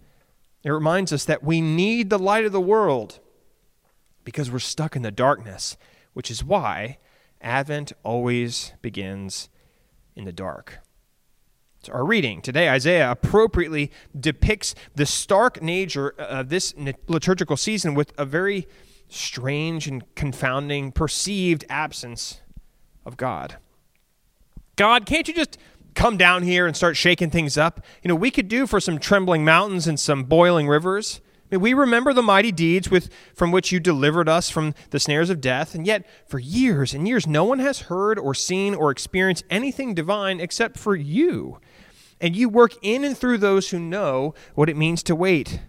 it 0.63 0.69
reminds 0.69 1.13
us 1.13 1.25
that 1.25 1.43
we 1.43 1.61
need 1.61 2.09
the 2.09 2.19
light 2.19 2.45
of 2.45 2.51
the 2.51 2.61
world 2.61 3.19
because 4.23 4.49
we're 4.49 4.59
stuck 4.59 4.95
in 4.95 5.01
the 5.01 5.11
darkness, 5.11 5.77
which 6.13 6.31
is 6.31 6.43
why 6.43 6.97
Advent 7.41 7.93
always 8.03 8.73
begins 8.81 9.49
in 10.15 10.25
the 10.25 10.31
dark. 10.31 10.79
Our 11.89 12.05
reading 12.05 12.41
today, 12.41 12.69
Isaiah 12.69 13.11
appropriately 13.11 13.91
depicts 14.17 14.75
the 14.95 15.05
stark 15.05 15.61
nature 15.61 16.13
uh, 16.19 16.23
of 16.23 16.49
this 16.49 16.73
liturgical 17.07 17.57
season 17.57 17.93
with 17.93 18.13
a 18.17 18.25
very 18.25 18.67
strange 19.09 19.87
and 19.87 20.03
confounding 20.15 20.91
perceived 20.91 21.65
absence 21.69 22.41
of 23.05 23.17
God. 23.17 23.57
God, 24.75 25.05
can't 25.05 25.27
you 25.27 25.33
just 25.33 25.57
come 25.95 26.17
down 26.17 26.43
here 26.43 26.67
and 26.67 26.75
start 26.75 26.97
shaking 26.97 27.29
things 27.29 27.57
up? 27.57 27.83
You 28.03 28.09
know, 28.09 28.15
we 28.15 28.31
could 28.31 28.47
do 28.47 28.67
for 28.67 28.79
some 28.79 28.99
trembling 28.99 29.43
mountains 29.43 29.87
and 29.87 29.99
some 29.99 30.25
boiling 30.25 30.67
rivers. 30.67 31.21
I 31.49 31.55
mean, 31.55 31.61
we 31.61 31.73
remember 31.73 32.11
the 32.11 32.21
mighty 32.21 32.51
deeds 32.51 32.91
with, 32.91 33.09
from 33.33 33.51
which 33.51 33.71
you 33.71 33.79
delivered 33.79 34.27
us 34.27 34.49
from 34.49 34.75
the 34.89 34.99
snares 34.99 35.29
of 35.29 35.39
death, 35.39 35.73
and 35.73 35.87
yet 35.87 36.05
for 36.27 36.39
years 36.39 36.93
and 36.93 37.07
years 37.07 37.25
no 37.25 37.45
one 37.45 37.59
has 37.59 37.81
heard 37.83 38.19
or 38.19 38.33
seen 38.33 38.75
or 38.75 38.91
experienced 38.91 39.45
anything 39.49 39.93
divine 39.93 40.41
except 40.41 40.77
for 40.77 40.95
you. 40.95 41.59
And 42.19 42.35
you 42.35 42.49
work 42.49 42.73
in 42.81 43.03
and 43.03 43.17
through 43.17 43.37
those 43.37 43.69
who 43.69 43.79
know 43.79 44.33
what 44.55 44.69
it 44.69 44.77
means 44.77 45.03
to 45.03 45.15
wait. 45.15 45.59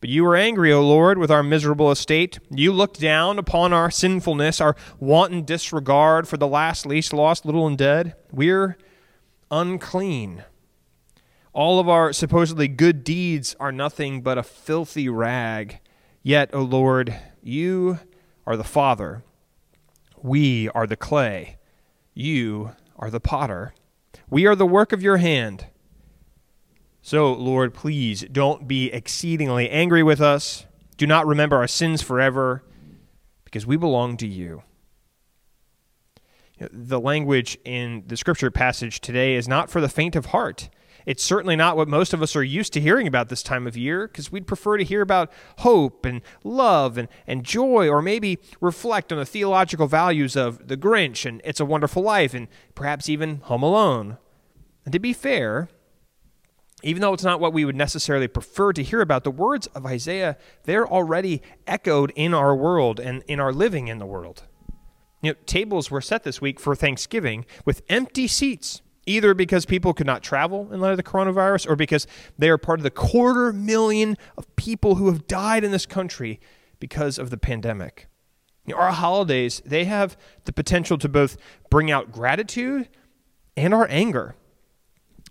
But 0.00 0.10
you 0.10 0.24
were 0.24 0.36
angry, 0.36 0.72
O 0.72 0.86
Lord, 0.86 1.16
with 1.16 1.30
our 1.30 1.42
miserable 1.42 1.90
estate. 1.90 2.38
You 2.50 2.72
looked 2.72 3.00
down 3.00 3.38
upon 3.38 3.72
our 3.72 3.90
sinfulness, 3.90 4.60
our 4.60 4.76
wanton 5.00 5.44
disregard 5.44 6.28
for 6.28 6.36
the 6.36 6.46
last, 6.46 6.84
least, 6.86 7.12
lost, 7.12 7.46
little, 7.46 7.66
and 7.66 7.78
dead. 7.78 8.14
We're 8.30 8.76
unclean. 9.50 10.44
All 11.54 11.80
of 11.80 11.88
our 11.88 12.12
supposedly 12.12 12.68
good 12.68 13.02
deeds 13.02 13.56
are 13.58 13.72
nothing 13.72 14.20
but 14.20 14.36
a 14.36 14.42
filthy 14.42 15.08
rag. 15.08 15.80
Yet, 16.22 16.50
O 16.52 16.60
Lord, 16.60 17.18
you 17.42 18.00
are 18.46 18.58
the 18.58 18.64
Father. 18.64 19.24
We 20.22 20.68
are 20.70 20.86
the 20.86 20.96
clay. 20.96 21.56
You 22.12 22.72
are 22.96 23.10
the 23.10 23.20
potter. 23.20 23.72
We 24.28 24.46
are 24.46 24.54
the 24.54 24.66
work 24.66 24.92
of 24.92 25.02
your 25.02 25.16
hand. 25.16 25.66
So, 27.06 27.32
Lord, 27.34 27.72
please 27.72 28.24
don't 28.32 28.66
be 28.66 28.92
exceedingly 28.92 29.70
angry 29.70 30.02
with 30.02 30.20
us. 30.20 30.66
Do 30.96 31.06
not 31.06 31.24
remember 31.24 31.54
our 31.54 31.68
sins 31.68 32.02
forever, 32.02 32.64
because 33.44 33.64
we 33.64 33.76
belong 33.76 34.16
to 34.16 34.26
you. 34.26 34.64
The 36.58 36.98
language 36.98 37.58
in 37.64 38.02
the 38.08 38.16
scripture 38.16 38.50
passage 38.50 39.00
today 39.00 39.36
is 39.36 39.46
not 39.46 39.70
for 39.70 39.80
the 39.80 39.88
faint 39.88 40.16
of 40.16 40.26
heart. 40.26 40.68
It's 41.06 41.22
certainly 41.22 41.54
not 41.54 41.76
what 41.76 41.86
most 41.86 42.12
of 42.12 42.22
us 42.22 42.34
are 42.34 42.42
used 42.42 42.72
to 42.72 42.80
hearing 42.80 43.06
about 43.06 43.28
this 43.28 43.44
time 43.44 43.68
of 43.68 43.76
year, 43.76 44.08
because 44.08 44.32
we'd 44.32 44.48
prefer 44.48 44.76
to 44.76 44.82
hear 44.82 45.00
about 45.00 45.30
hope 45.58 46.04
and 46.04 46.22
love 46.42 46.98
and, 46.98 47.06
and 47.24 47.44
joy, 47.44 47.88
or 47.88 48.02
maybe 48.02 48.40
reflect 48.60 49.12
on 49.12 49.18
the 49.18 49.24
theological 49.24 49.86
values 49.86 50.34
of 50.34 50.66
The 50.66 50.76
Grinch 50.76 51.24
and 51.24 51.40
It's 51.44 51.60
a 51.60 51.64
Wonderful 51.64 52.02
Life, 52.02 52.34
and 52.34 52.48
perhaps 52.74 53.08
even 53.08 53.42
Home 53.42 53.62
Alone. 53.62 54.18
And 54.84 54.92
to 54.92 54.98
be 54.98 55.12
fair, 55.12 55.68
even 56.86 57.00
though 57.00 57.12
it's 57.12 57.24
not 57.24 57.40
what 57.40 57.52
we 57.52 57.64
would 57.64 57.74
necessarily 57.74 58.28
prefer 58.28 58.72
to 58.72 58.82
hear 58.82 59.00
about, 59.00 59.24
the 59.24 59.30
words 59.30 59.66
of 59.68 59.84
Isaiah, 59.84 60.36
they're 60.64 60.86
already 60.86 61.42
echoed 61.66 62.12
in 62.14 62.32
our 62.32 62.54
world 62.54 63.00
and 63.00 63.24
in 63.26 63.40
our 63.40 63.52
living 63.52 63.88
in 63.88 63.98
the 63.98 64.06
world. 64.06 64.44
You 65.20 65.32
know, 65.32 65.36
tables 65.46 65.90
were 65.90 66.00
set 66.00 66.22
this 66.22 66.40
week 66.40 66.60
for 66.60 66.76
Thanksgiving 66.76 67.44
with 67.64 67.82
empty 67.88 68.28
seats, 68.28 68.82
either 69.04 69.34
because 69.34 69.66
people 69.66 69.94
could 69.94 70.06
not 70.06 70.22
travel 70.22 70.72
in 70.72 70.80
light 70.80 70.92
of 70.92 70.96
the 70.96 71.02
coronavirus 71.02 71.68
or 71.68 71.74
because 71.74 72.06
they 72.38 72.48
are 72.48 72.58
part 72.58 72.78
of 72.78 72.84
the 72.84 72.90
quarter 72.90 73.52
million 73.52 74.16
of 74.38 74.54
people 74.54 74.94
who 74.94 75.08
have 75.08 75.26
died 75.26 75.64
in 75.64 75.72
this 75.72 75.86
country 75.86 76.38
because 76.78 77.18
of 77.18 77.30
the 77.30 77.36
pandemic. 77.36 78.06
You 78.64 78.74
know, 78.74 78.80
our 78.80 78.92
holidays, 78.92 79.60
they 79.66 79.86
have 79.86 80.16
the 80.44 80.52
potential 80.52 80.98
to 80.98 81.08
both 81.08 81.36
bring 81.68 81.90
out 81.90 82.12
gratitude 82.12 82.88
and 83.56 83.74
our 83.74 83.88
anger 83.90 84.36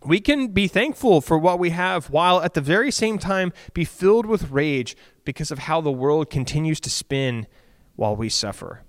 we 0.05 0.19
can 0.19 0.47
be 0.47 0.67
thankful 0.67 1.21
for 1.21 1.37
what 1.37 1.59
we 1.59 1.71
have 1.71 2.09
while 2.09 2.41
at 2.41 2.53
the 2.53 2.61
very 2.61 2.91
same 2.91 3.17
time 3.17 3.51
be 3.73 3.85
filled 3.85 4.25
with 4.25 4.51
rage 4.51 4.95
because 5.23 5.51
of 5.51 5.59
how 5.59 5.81
the 5.81 5.91
world 5.91 6.29
continues 6.29 6.79
to 6.81 6.89
spin 6.89 7.47
while 7.95 8.15
we 8.15 8.29
suffer. 8.29 8.83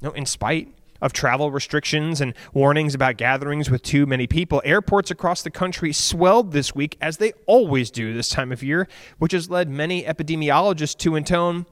No, 0.00 0.10
in 0.10 0.26
spite 0.26 0.74
of 1.00 1.12
travel 1.12 1.50
restrictions 1.50 2.20
and 2.20 2.34
warnings 2.52 2.94
about 2.94 3.16
gatherings 3.16 3.70
with 3.70 3.82
too 3.82 4.04
many 4.04 4.26
people, 4.26 4.60
airports 4.64 5.10
across 5.10 5.42
the 5.42 5.50
country 5.50 5.92
swelled 5.92 6.52
this 6.52 6.74
week 6.74 6.96
as 7.00 7.18
they 7.18 7.32
always 7.46 7.90
do 7.90 8.12
this 8.12 8.28
time 8.28 8.50
of 8.50 8.62
year, 8.62 8.88
which 9.18 9.32
has 9.32 9.48
led 9.48 9.68
many 9.68 10.02
epidemiologists 10.02 10.96
to 10.98 11.14
intone 11.14 11.66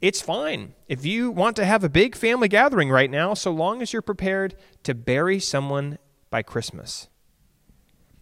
it's 0.00 0.20
fine 0.20 0.74
if 0.86 1.04
you 1.04 1.30
want 1.30 1.56
to 1.56 1.64
have 1.64 1.82
a 1.82 1.88
big 1.88 2.14
family 2.14 2.46
gathering 2.46 2.88
right 2.88 3.10
now, 3.10 3.34
so 3.34 3.50
long 3.50 3.82
as 3.82 3.92
you're 3.92 4.00
prepared 4.00 4.54
to 4.84 4.94
bury 4.94 5.40
someone 5.40 5.98
by 6.30 6.42
Christmas. 6.42 7.08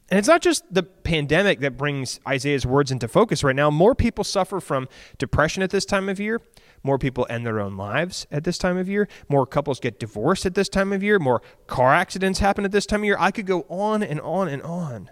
And 0.08 0.18
it's 0.18 0.28
not 0.28 0.40
just 0.40 0.72
the 0.72 0.84
pandemic 0.84 1.58
that 1.60 1.76
brings 1.76 2.20
Isaiah's 2.26 2.64
words 2.64 2.92
into 2.92 3.08
focus 3.08 3.42
right 3.42 3.56
now. 3.56 3.70
More 3.70 3.94
people 3.94 4.22
suffer 4.22 4.60
from 4.60 4.88
depression 5.18 5.64
at 5.64 5.70
this 5.70 5.84
time 5.84 6.08
of 6.08 6.20
year. 6.20 6.40
More 6.84 6.96
people 6.96 7.26
end 7.28 7.44
their 7.44 7.58
own 7.58 7.76
lives 7.76 8.26
at 8.30 8.44
this 8.44 8.56
time 8.56 8.76
of 8.76 8.88
year. 8.88 9.08
More 9.28 9.46
couples 9.46 9.80
get 9.80 9.98
divorced 9.98 10.46
at 10.46 10.54
this 10.54 10.68
time 10.68 10.92
of 10.92 11.02
year. 11.02 11.18
More 11.18 11.42
car 11.66 11.92
accidents 11.92 12.38
happen 12.38 12.64
at 12.64 12.70
this 12.70 12.86
time 12.86 13.00
of 13.00 13.04
year. 13.04 13.16
I 13.18 13.32
could 13.32 13.46
go 13.46 13.66
on 13.68 14.04
and 14.04 14.20
on 14.20 14.46
and 14.46 14.62
on. 14.62 15.10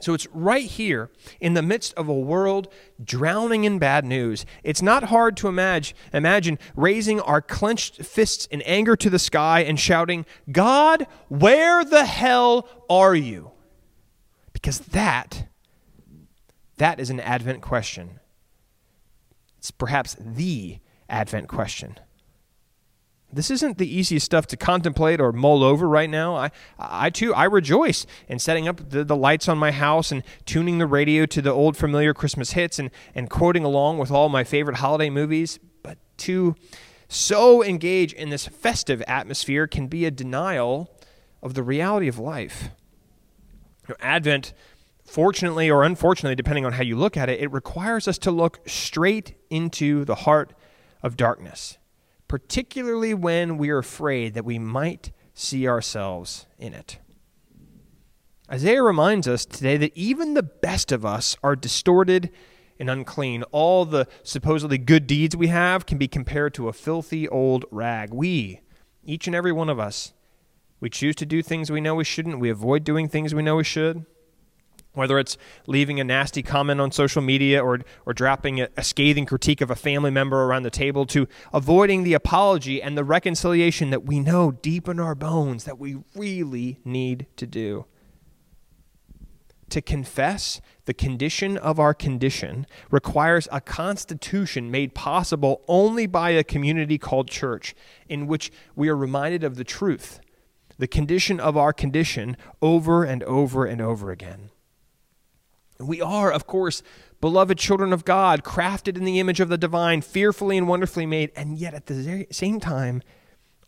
So 0.00 0.12
it's 0.12 0.26
right 0.32 0.66
here 0.66 1.10
in 1.40 1.54
the 1.54 1.62
midst 1.62 1.94
of 1.94 2.08
a 2.08 2.14
world 2.14 2.68
drowning 3.02 3.64
in 3.64 3.78
bad 3.78 4.04
news. 4.04 4.44
It's 4.62 4.82
not 4.82 5.04
hard 5.04 5.36
to 5.38 5.48
imagine, 5.48 5.96
imagine 6.12 6.58
raising 6.74 7.20
our 7.20 7.40
clenched 7.40 8.02
fists 8.02 8.46
in 8.46 8.62
anger 8.62 8.96
to 8.96 9.10
the 9.10 9.18
sky 9.18 9.60
and 9.60 9.78
shouting, 9.78 10.26
God, 10.50 11.06
where 11.28 11.84
the 11.84 12.04
hell 12.04 12.68
are 12.88 13.14
you? 13.14 13.53
Because 14.64 14.78
that, 14.78 15.46
that 16.78 16.98
is 16.98 17.10
an 17.10 17.20
Advent 17.20 17.60
question. 17.60 18.18
It's 19.58 19.70
perhaps 19.70 20.16
the 20.18 20.78
Advent 21.06 21.48
question. 21.48 21.98
This 23.30 23.50
isn't 23.50 23.76
the 23.76 23.94
easiest 23.94 24.24
stuff 24.24 24.46
to 24.46 24.56
contemplate 24.56 25.20
or 25.20 25.32
mull 25.32 25.62
over 25.62 25.86
right 25.86 26.08
now. 26.08 26.34
I, 26.34 26.50
I 26.78 27.10
too, 27.10 27.34
I 27.34 27.44
rejoice 27.44 28.06
in 28.26 28.38
setting 28.38 28.66
up 28.66 28.88
the, 28.88 29.04
the 29.04 29.14
lights 29.14 29.50
on 29.50 29.58
my 29.58 29.70
house 29.70 30.10
and 30.10 30.22
tuning 30.46 30.78
the 30.78 30.86
radio 30.86 31.26
to 31.26 31.42
the 31.42 31.52
old 31.52 31.76
familiar 31.76 32.14
Christmas 32.14 32.52
hits 32.52 32.78
and, 32.78 32.90
and 33.14 33.28
quoting 33.28 33.64
along 33.64 33.98
with 33.98 34.10
all 34.10 34.30
my 34.30 34.44
favorite 34.44 34.78
holiday 34.78 35.10
movies. 35.10 35.58
But 35.82 35.98
to 36.18 36.54
so 37.06 37.62
engage 37.62 38.14
in 38.14 38.30
this 38.30 38.46
festive 38.46 39.02
atmosphere 39.06 39.66
can 39.66 39.88
be 39.88 40.06
a 40.06 40.10
denial 40.10 40.90
of 41.42 41.52
the 41.52 41.62
reality 41.62 42.08
of 42.08 42.18
life. 42.18 42.70
Advent, 44.00 44.54
fortunately 45.04 45.70
or 45.70 45.84
unfortunately, 45.84 46.34
depending 46.34 46.64
on 46.64 46.72
how 46.72 46.82
you 46.82 46.96
look 46.96 47.16
at 47.16 47.28
it, 47.28 47.40
it 47.40 47.52
requires 47.52 48.08
us 48.08 48.18
to 48.18 48.30
look 48.30 48.66
straight 48.68 49.34
into 49.50 50.04
the 50.04 50.14
heart 50.14 50.54
of 51.02 51.16
darkness, 51.16 51.78
particularly 52.28 53.14
when 53.14 53.58
we 53.58 53.70
are 53.70 53.78
afraid 53.78 54.34
that 54.34 54.44
we 54.44 54.58
might 54.58 55.12
see 55.34 55.68
ourselves 55.68 56.46
in 56.58 56.72
it. 56.72 56.98
Isaiah 58.50 58.82
reminds 58.82 59.26
us 59.26 59.44
today 59.44 59.76
that 59.78 59.96
even 59.96 60.34
the 60.34 60.42
best 60.42 60.92
of 60.92 61.04
us 61.04 61.36
are 61.42 61.56
distorted 61.56 62.30
and 62.78 62.90
unclean. 62.90 63.42
All 63.44 63.84
the 63.84 64.06
supposedly 64.22 64.78
good 64.78 65.06
deeds 65.06 65.36
we 65.36 65.48
have 65.48 65.86
can 65.86 65.98
be 65.98 66.08
compared 66.08 66.54
to 66.54 66.68
a 66.68 66.72
filthy 66.72 67.28
old 67.28 67.64
rag. 67.70 68.12
We, 68.12 68.60
each 69.02 69.26
and 69.26 69.34
every 69.34 69.52
one 69.52 69.70
of 69.70 69.78
us, 69.78 70.12
we 70.84 70.90
choose 70.90 71.16
to 71.16 71.24
do 71.24 71.42
things 71.42 71.72
we 71.72 71.80
know 71.80 71.94
we 71.94 72.04
shouldn't. 72.04 72.38
We 72.38 72.50
avoid 72.50 72.84
doing 72.84 73.08
things 73.08 73.34
we 73.34 73.42
know 73.42 73.56
we 73.56 73.64
should. 73.64 74.04
Whether 74.92 75.18
it's 75.18 75.38
leaving 75.66 75.98
a 75.98 76.04
nasty 76.04 76.42
comment 76.42 76.78
on 76.78 76.92
social 76.92 77.22
media 77.22 77.64
or, 77.64 77.80
or 78.04 78.12
dropping 78.12 78.60
a, 78.60 78.68
a 78.76 78.84
scathing 78.84 79.24
critique 79.24 79.62
of 79.62 79.70
a 79.70 79.76
family 79.76 80.10
member 80.10 80.44
around 80.44 80.62
the 80.62 80.70
table 80.70 81.06
to 81.06 81.26
avoiding 81.54 82.04
the 82.04 82.12
apology 82.12 82.82
and 82.82 82.98
the 82.98 83.02
reconciliation 83.02 83.88
that 83.90 84.04
we 84.04 84.20
know 84.20 84.52
deep 84.52 84.86
in 84.86 85.00
our 85.00 85.14
bones 85.14 85.64
that 85.64 85.78
we 85.78 85.96
really 86.14 86.80
need 86.84 87.28
to 87.36 87.46
do 87.46 87.86
to 89.70 89.80
confess 89.80 90.60
the 90.84 90.92
condition 90.92 91.56
of 91.56 91.80
our 91.80 91.94
condition 91.94 92.66
requires 92.90 93.48
a 93.50 93.60
constitution 93.60 94.70
made 94.70 94.94
possible 94.94 95.62
only 95.66 96.06
by 96.06 96.30
a 96.30 96.44
community 96.44 96.98
called 96.98 97.28
church, 97.28 97.74
in 98.06 98.26
which 98.26 98.52
we 98.76 98.90
are 98.90 98.96
reminded 98.96 99.42
of 99.42 99.56
the 99.56 99.64
truth 99.64 100.20
the 100.84 100.88
condition 100.88 101.40
of 101.40 101.56
our 101.56 101.72
condition 101.72 102.36
over 102.60 103.04
and 103.04 103.22
over 103.22 103.64
and 103.64 103.80
over 103.80 104.10
again. 104.10 104.50
We 105.80 106.02
are, 106.02 106.30
of 106.30 106.46
course, 106.46 106.82
beloved 107.22 107.56
children 107.56 107.90
of 107.90 108.04
God, 108.04 108.44
crafted 108.44 108.98
in 108.98 109.06
the 109.06 109.18
image 109.18 109.40
of 109.40 109.48
the 109.48 109.56
divine, 109.56 110.02
fearfully 110.02 110.58
and 110.58 110.68
wonderfully 110.68 111.06
made, 111.06 111.32
and 111.34 111.56
yet 111.56 111.72
at 111.72 111.86
the 111.86 112.26
same 112.30 112.60
time, 112.60 113.00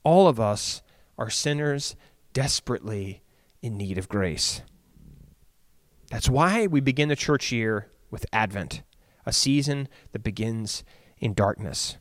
all 0.02 0.28
of 0.28 0.38
us 0.38 0.82
are 1.16 1.30
sinners 1.30 1.96
desperately 2.34 3.22
in 3.62 3.78
need 3.78 3.96
of 3.96 4.10
grace. 4.10 4.60
That's 6.10 6.28
why 6.28 6.66
we 6.66 6.80
begin 6.80 7.08
the 7.08 7.16
church 7.16 7.50
year 7.50 7.88
with 8.10 8.26
Advent, 8.30 8.82
a 9.24 9.32
season 9.32 9.88
that 10.12 10.22
begins 10.22 10.84
in 11.16 11.32
darkness 11.32 11.96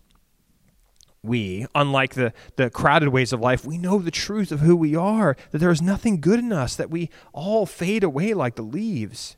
we, 1.26 1.66
unlike 1.76 2.14
the, 2.14 2.34
the 2.56 2.70
crowded 2.70 3.10
ways 3.10 3.34
of 3.34 3.40
life, 3.40 3.66
we 3.66 3.78
know 3.78 4.00
the 4.00 4.12
truth 4.12 4.52
of 4.52 4.62
who 4.62 4.76
we 4.76 4.96
are, 4.96 5.36
that 5.52 5.60
there 5.60 5.72
is 5.72 5.82
nothing 5.82 6.22
good 6.22 6.40
in 6.40 6.54
us, 6.54 6.76
that 6.76 6.90
we 6.90 7.10
all 7.34 7.66
fade 7.66 8.04
away 8.04 8.34
like 8.34 8.56
the 8.56 8.62
leaves. 8.62 9.38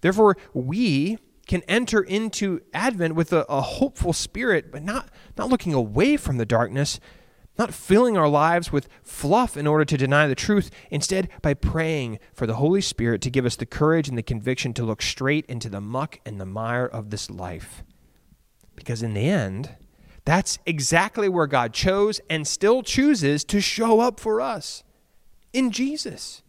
Therefore, 0.00 0.36
we 0.52 1.18
can 1.46 1.62
enter 1.62 2.02
into 2.02 2.60
Advent 2.74 3.14
with 3.14 3.32
a, 3.32 3.44
a 3.48 3.60
hopeful 3.60 4.12
spirit, 4.12 4.72
but 4.72 4.82
not, 4.82 5.08
not 5.36 5.48
looking 5.48 5.72
away 5.72 6.16
from 6.16 6.38
the 6.38 6.46
darkness, 6.46 6.98
not 7.58 7.72
filling 7.72 8.16
our 8.16 8.28
lives 8.28 8.70
with 8.70 8.88
fluff 9.02 9.56
in 9.56 9.66
order 9.66 9.84
to 9.84 9.96
deny 9.96 10.26
the 10.26 10.34
truth, 10.34 10.70
instead, 10.90 11.28
by 11.42 11.54
praying 11.54 12.18
for 12.34 12.46
the 12.46 12.56
Holy 12.56 12.80
Spirit 12.80 13.22
to 13.22 13.30
give 13.30 13.46
us 13.46 13.56
the 13.56 13.64
courage 13.64 14.08
and 14.08 14.18
the 14.18 14.22
conviction 14.22 14.74
to 14.74 14.84
look 14.84 15.00
straight 15.00 15.46
into 15.46 15.68
the 15.68 15.80
muck 15.80 16.18
and 16.26 16.40
the 16.40 16.46
mire 16.46 16.86
of 16.86 17.10
this 17.10 17.30
life. 17.30 17.82
Because 18.74 19.02
in 19.02 19.14
the 19.14 19.28
end, 19.28 19.76
that's 20.26 20.58
exactly 20.66 21.28
where 21.28 21.46
God 21.46 21.72
chose 21.72 22.20
and 22.28 22.46
still 22.46 22.82
chooses 22.82 23.44
to 23.44 23.60
show 23.60 24.00
up 24.00 24.18
for 24.20 24.40
us 24.40 24.82
in 25.52 25.70
Jesus. 25.70 26.42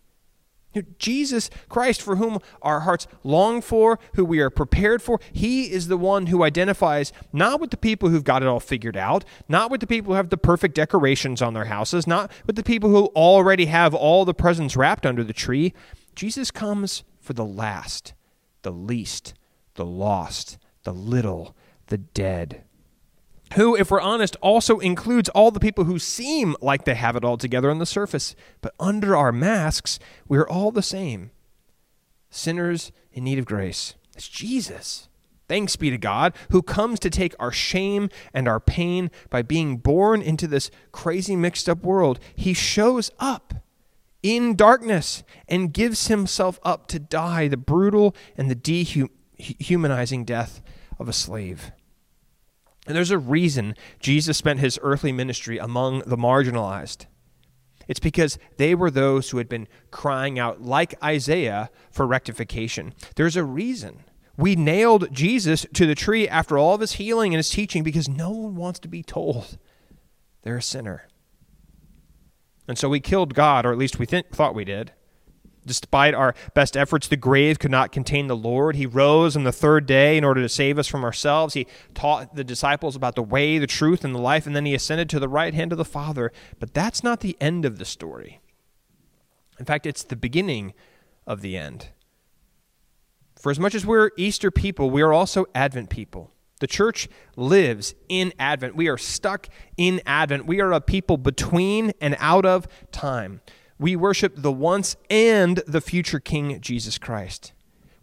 Jesus 0.99 1.49
Christ, 1.69 2.01
for 2.01 2.17
whom 2.17 2.39
our 2.61 2.81
hearts 2.81 3.07
long 3.23 3.61
for, 3.61 3.99
who 4.15 4.25
we 4.25 4.39
are 4.39 4.49
prepared 4.49 5.01
for, 5.01 5.19
he 5.31 5.71
is 5.71 5.87
the 5.87 5.97
one 5.97 6.27
who 6.27 6.43
identifies 6.43 7.13
not 7.31 7.61
with 7.61 7.71
the 7.71 7.77
people 7.77 8.09
who've 8.09 8.23
got 8.23 8.41
it 8.41 8.47
all 8.47 8.59
figured 8.59 8.97
out, 8.97 9.23
not 9.47 9.71
with 9.71 9.81
the 9.81 9.87
people 9.87 10.13
who 10.13 10.17
have 10.17 10.29
the 10.29 10.37
perfect 10.37 10.75
decorations 10.75 11.41
on 11.41 11.53
their 11.53 11.65
houses, 11.65 12.07
not 12.07 12.31
with 12.45 12.55
the 12.55 12.63
people 12.63 12.89
who 12.89 13.05
already 13.15 13.65
have 13.65 13.93
all 13.93 14.25
the 14.25 14.33
presents 14.33 14.75
wrapped 14.75 15.05
under 15.05 15.23
the 15.23 15.33
tree. 15.33 15.73
Jesus 16.15 16.51
comes 16.51 17.03
for 17.19 17.33
the 17.33 17.45
last, 17.45 18.13
the 18.63 18.71
least, 18.71 19.35
the 19.75 19.85
lost, 19.85 20.57
the 20.83 20.93
little, 20.93 21.55
the 21.87 21.97
dead. 21.97 22.63
Who, 23.55 23.75
if 23.75 23.89
we're 23.89 24.01
honest, 24.01 24.35
also 24.41 24.79
includes 24.79 25.29
all 25.29 25.51
the 25.51 25.59
people 25.59 25.85
who 25.85 25.99
seem 25.99 26.55
like 26.61 26.85
they 26.85 26.95
have 26.95 27.15
it 27.15 27.23
all 27.23 27.37
together 27.37 27.71
on 27.71 27.79
the 27.79 27.85
surface, 27.85 28.35
but 28.61 28.75
under 28.79 29.15
our 29.15 29.31
masks, 29.31 29.99
we're 30.27 30.47
all 30.47 30.71
the 30.71 30.81
same 30.81 31.31
sinners 32.29 32.91
in 33.11 33.23
need 33.23 33.39
of 33.39 33.45
grace. 33.45 33.95
It's 34.15 34.27
Jesus. 34.27 35.07
Thanks 35.47 35.77
be 35.77 35.89
to 35.89 35.97
God, 35.97 36.33
who 36.51 36.61
comes 36.61 36.99
to 36.99 37.09
take 37.09 37.33
our 37.39 37.53
shame 37.53 38.09
and 38.33 38.47
our 38.49 38.59
pain 38.59 39.09
by 39.29 39.41
being 39.41 39.77
born 39.77 40.21
into 40.21 40.45
this 40.45 40.69
crazy 40.91 41.37
mixed 41.37 41.69
up 41.69 41.83
world. 41.83 42.19
He 42.35 42.53
shows 42.53 43.11
up 43.17 43.53
in 44.21 44.55
darkness 44.55 45.23
and 45.47 45.73
gives 45.73 46.07
himself 46.07 46.59
up 46.63 46.87
to 46.87 46.99
die 46.99 47.47
the 47.47 47.55
brutal 47.55 48.13
and 48.35 48.51
the 48.51 48.55
dehumanizing 48.55 50.25
death 50.25 50.61
of 50.99 51.07
a 51.07 51.13
slave. 51.13 51.71
And 52.87 52.95
there's 52.95 53.11
a 53.11 53.17
reason 53.17 53.75
Jesus 53.99 54.37
spent 54.37 54.59
his 54.59 54.79
earthly 54.81 55.11
ministry 55.11 55.57
among 55.57 55.99
the 56.05 56.15
marginalized. 56.15 57.05
It's 57.87 57.99
because 57.99 58.37
they 58.57 58.75
were 58.75 58.91
those 58.91 59.29
who 59.29 59.37
had 59.37 59.49
been 59.49 59.67
crying 59.91 60.39
out, 60.39 60.61
like 60.61 61.01
Isaiah, 61.03 61.69
for 61.91 62.07
rectification. 62.07 62.93
There's 63.15 63.35
a 63.35 63.43
reason. 63.43 64.03
We 64.37 64.55
nailed 64.55 65.13
Jesus 65.13 65.65
to 65.73 65.85
the 65.85 65.95
tree 65.95 66.27
after 66.27 66.57
all 66.57 66.75
of 66.75 66.81
his 66.81 66.93
healing 66.93 67.33
and 67.33 67.39
his 67.39 67.49
teaching 67.49 67.83
because 67.83 68.07
no 68.07 68.31
one 68.31 68.55
wants 68.55 68.79
to 68.79 68.87
be 68.87 69.03
told 69.03 69.57
they're 70.43 70.57
a 70.57 70.61
sinner. 70.61 71.07
And 72.67 72.77
so 72.77 72.89
we 72.89 72.99
killed 72.99 73.33
God, 73.33 73.65
or 73.65 73.71
at 73.71 73.77
least 73.77 73.99
we 73.99 74.05
th- 74.05 74.27
thought 74.31 74.55
we 74.55 74.65
did. 74.65 74.91
Despite 75.67 76.13
our 76.13 76.33
best 76.53 76.75
efforts, 76.75 77.07
the 77.07 77.17
grave 77.17 77.59
could 77.59 77.71
not 77.71 77.91
contain 77.91 78.27
the 78.27 78.35
Lord. 78.35 78.75
He 78.75 78.85
rose 78.85 79.35
on 79.35 79.43
the 79.43 79.51
third 79.51 79.85
day 79.85 80.17
in 80.17 80.23
order 80.23 80.41
to 80.41 80.49
save 80.49 80.79
us 80.79 80.87
from 80.87 81.03
ourselves. 81.03 81.53
He 81.53 81.67
taught 81.93 82.35
the 82.35 82.43
disciples 82.43 82.95
about 82.95 83.15
the 83.15 83.21
way, 83.21 83.59
the 83.59 83.67
truth, 83.67 84.03
and 84.03 84.15
the 84.15 84.19
life, 84.19 84.47
and 84.47 84.55
then 84.55 84.65
he 84.65 84.73
ascended 84.73 85.09
to 85.09 85.19
the 85.19 85.29
right 85.29 85.53
hand 85.53 85.71
of 85.71 85.77
the 85.77 85.85
Father. 85.85 86.31
But 86.59 86.73
that's 86.73 87.03
not 87.03 87.19
the 87.19 87.37
end 87.39 87.65
of 87.65 87.77
the 87.77 87.85
story. 87.85 88.39
In 89.59 89.65
fact, 89.65 89.85
it's 89.85 90.03
the 90.03 90.15
beginning 90.15 90.73
of 91.27 91.41
the 91.41 91.57
end. 91.57 91.89
For 93.35 93.51
as 93.51 93.59
much 93.59 93.75
as 93.75 93.85
we're 93.85 94.11
Easter 94.17 94.49
people, 94.49 94.89
we 94.89 95.01
are 95.01 95.13
also 95.13 95.45
Advent 95.53 95.89
people. 95.89 96.31
The 96.59 96.67
church 96.67 97.07
lives 97.35 97.93
in 98.09 98.33
Advent. 98.39 98.75
We 98.75 98.87
are 98.87 98.97
stuck 98.97 99.47
in 99.77 100.01
Advent. 100.05 100.47
We 100.47 100.59
are 100.59 100.71
a 100.71 100.81
people 100.81 101.17
between 101.17 101.91
and 102.01 102.15
out 102.19 102.45
of 102.45 102.67
time. 102.91 103.41
We 103.79 103.95
worship 103.95 104.33
the 104.35 104.51
once 104.51 104.95
and 105.09 105.57
the 105.67 105.81
future 105.81 106.19
King 106.19 106.59
Jesus 106.61 106.97
Christ. 106.97 107.53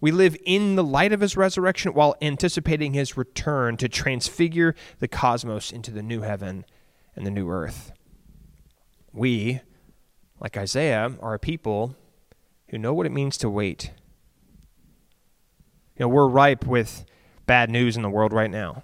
We 0.00 0.12
live 0.12 0.36
in 0.44 0.76
the 0.76 0.84
light 0.84 1.12
of 1.12 1.20
his 1.20 1.36
resurrection 1.36 1.94
while 1.94 2.14
anticipating 2.20 2.92
his 2.92 3.16
return 3.16 3.76
to 3.78 3.88
transfigure 3.88 4.74
the 4.98 5.08
cosmos 5.08 5.72
into 5.72 5.90
the 5.90 6.02
new 6.02 6.20
heaven 6.20 6.64
and 7.16 7.26
the 7.26 7.30
new 7.30 7.48
earth. 7.50 7.92
We, 9.12 9.60
like 10.40 10.56
Isaiah, 10.56 11.12
are 11.20 11.34
a 11.34 11.38
people 11.38 11.96
who 12.68 12.78
know 12.78 12.94
what 12.94 13.06
it 13.06 13.12
means 13.12 13.36
to 13.38 13.50
wait. 13.50 13.92
You 15.96 16.04
know, 16.04 16.08
we're 16.08 16.28
ripe 16.28 16.66
with 16.66 17.04
bad 17.46 17.70
news 17.70 17.96
in 17.96 18.02
the 18.02 18.10
world 18.10 18.32
right 18.32 18.50
now 18.50 18.82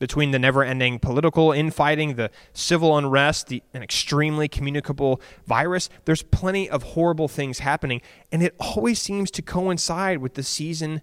between 0.00 0.32
the 0.32 0.38
never 0.38 0.64
ending 0.64 0.98
political 0.98 1.52
infighting, 1.52 2.16
the 2.16 2.30
civil 2.52 2.98
unrest, 2.98 3.46
the, 3.46 3.62
an 3.72 3.84
extremely 3.84 4.48
communicable 4.48 5.20
virus, 5.46 5.88
there's 6.06 6.22
plenty 6.22 6.68
of 6.68 6.82
horrible 6.82 7.28
things 7.28 7.60
happening. 7.60 8.00
And 8.32 8.42
it 8.42 8.56
always 8.58 9.00
seems 9.00 9.30
to 9.32 9.42
coincide 9.42 10.18
with 10.18 10.34
the 10.34 10.42
season 10.42 11.02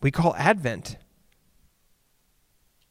we 0.00 0.10
call 0.10 0.34
Advent. 0.36 0.96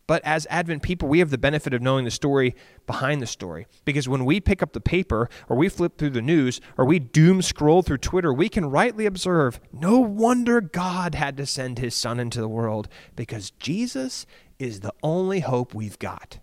But 0.07 0.23
as 0.23 0.47
Advent 0.49 0.83
people, 0.83 1.09
we 1.09 1.19
have 1.19 1.31
the 1.31 1.37
benefit 1.37 1.73
of 1.73 1.81
knowing 1.81 2.05
the 2.05 2.11
story 2.11 2.55
behind 2.85 3.21
the 3.21 3.27
story. 3.27 3.67
Because 3.83 4.07
when 4.07 4.23
we 4.23 4.39
pick 4.39 4.63
up 4.63 4.71
the 4.71 4.79
paper, 4.79 5.29
or 5.49 5.57
we 5.57 5.67
flip 5.67 5.97
through 5.97 6.11
the 6.11 6.21
news, 6.21 6.61
or 6.77 6.85
we 6.85 6.97
doom 6.97 7.41
scroll 7.41 7.81
through 7.81 7.97
Twitter, 7.97 8.33
we 8.33 8.47
can 8.47 8.69
rightly 8.69 9.05
observe 9.05 9.59
no 9.73 9.99
wonder 9.99 10.61
God 10.61 11.13
had 11.13 11.35
to 11.37 11.45
send 11.45 11.77
his 11.77 11.93
son 11.93 12.21
into 12.21 12.39
the 12.39 12.47
world, 12.47 12.87
because 13.17 13.51
Jesus 13.51 14.25
is 14.57 14.79
the 14.79 14.93
only 15.03 15.41
hope 15.41 15.75
we've 15.75 15.99
got. 15.99 16.39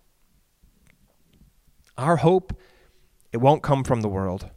Our 1.97 2.17
hope, 2.17 2.57
it 3.33 3.37
won't 3.37 3.63
come 3.63 3.83
from 3.83 4.01
the 4.01 4.07
world. 4.07 4.49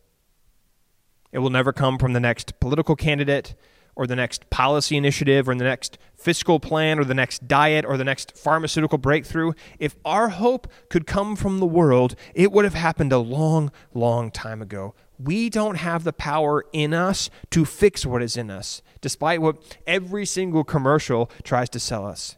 It 1.33 1.39
will 1.39 1.51
never 1.51 1.73
come 1.73 1.99
from 1.99 2.13
the 2.13 2.21
next 2.21 2.61
political 2.61 2.95
candidate 2.95 3.55
or 3.99 4.07
the 4.07 4.17
next 4.17 4.49
policy 4.49 4.97
initiative 4.97 5.49
or 5.49 5.55
the 5.57 5.65
next 5.65 5.99
fiscal 6.15 6.61
plan 6.61 6.99
or 6.99 7.05
the 7.05 7.15
next 7.15 7.49
diet 7.49 7.85
or 7.85 7.97
the 7.97 8.05
next 8.05 8.39
pharmaceutical 8.39 8.97
breakthrough. 8.97 9.53
If 9.81 9.97
our 10.05 10.31
hope 10.31 10.69
could 10.89 11.07
come 11.07 11.35
from 11.35 11.59
the 11.59 11.67
world, 11.67 12.15
it 12.33 12.53
would 12.53 12.65
have 12.65 12.75
happened 12.75 13.13
a 13.13 13.19
long, 13.19 13.73
long 13.93 14.31
time 14.31 14.63
ago. 14.63 14.95
We 15.19 15.51
don't 15.51 15.75
have 15.75 16.05
the 16.05 16.13
power 16.13 16.65
in 16.73 16.95
us 16.95 17.29
to 17.51 17.65
fix 17.65 18.07
what 18.07 18.23
is 18.23 18.37
in 18.37 18.51
us, 18.51 18.83
despite 19.01 19.43
what 19.43 19.77
every 19.85 20.25
single 20.25 20.63
commercial 20.63 21.29
tries 21.43 21.69
to 21.71 21.81
sell 21.81 22.07
us. 22.07 22.37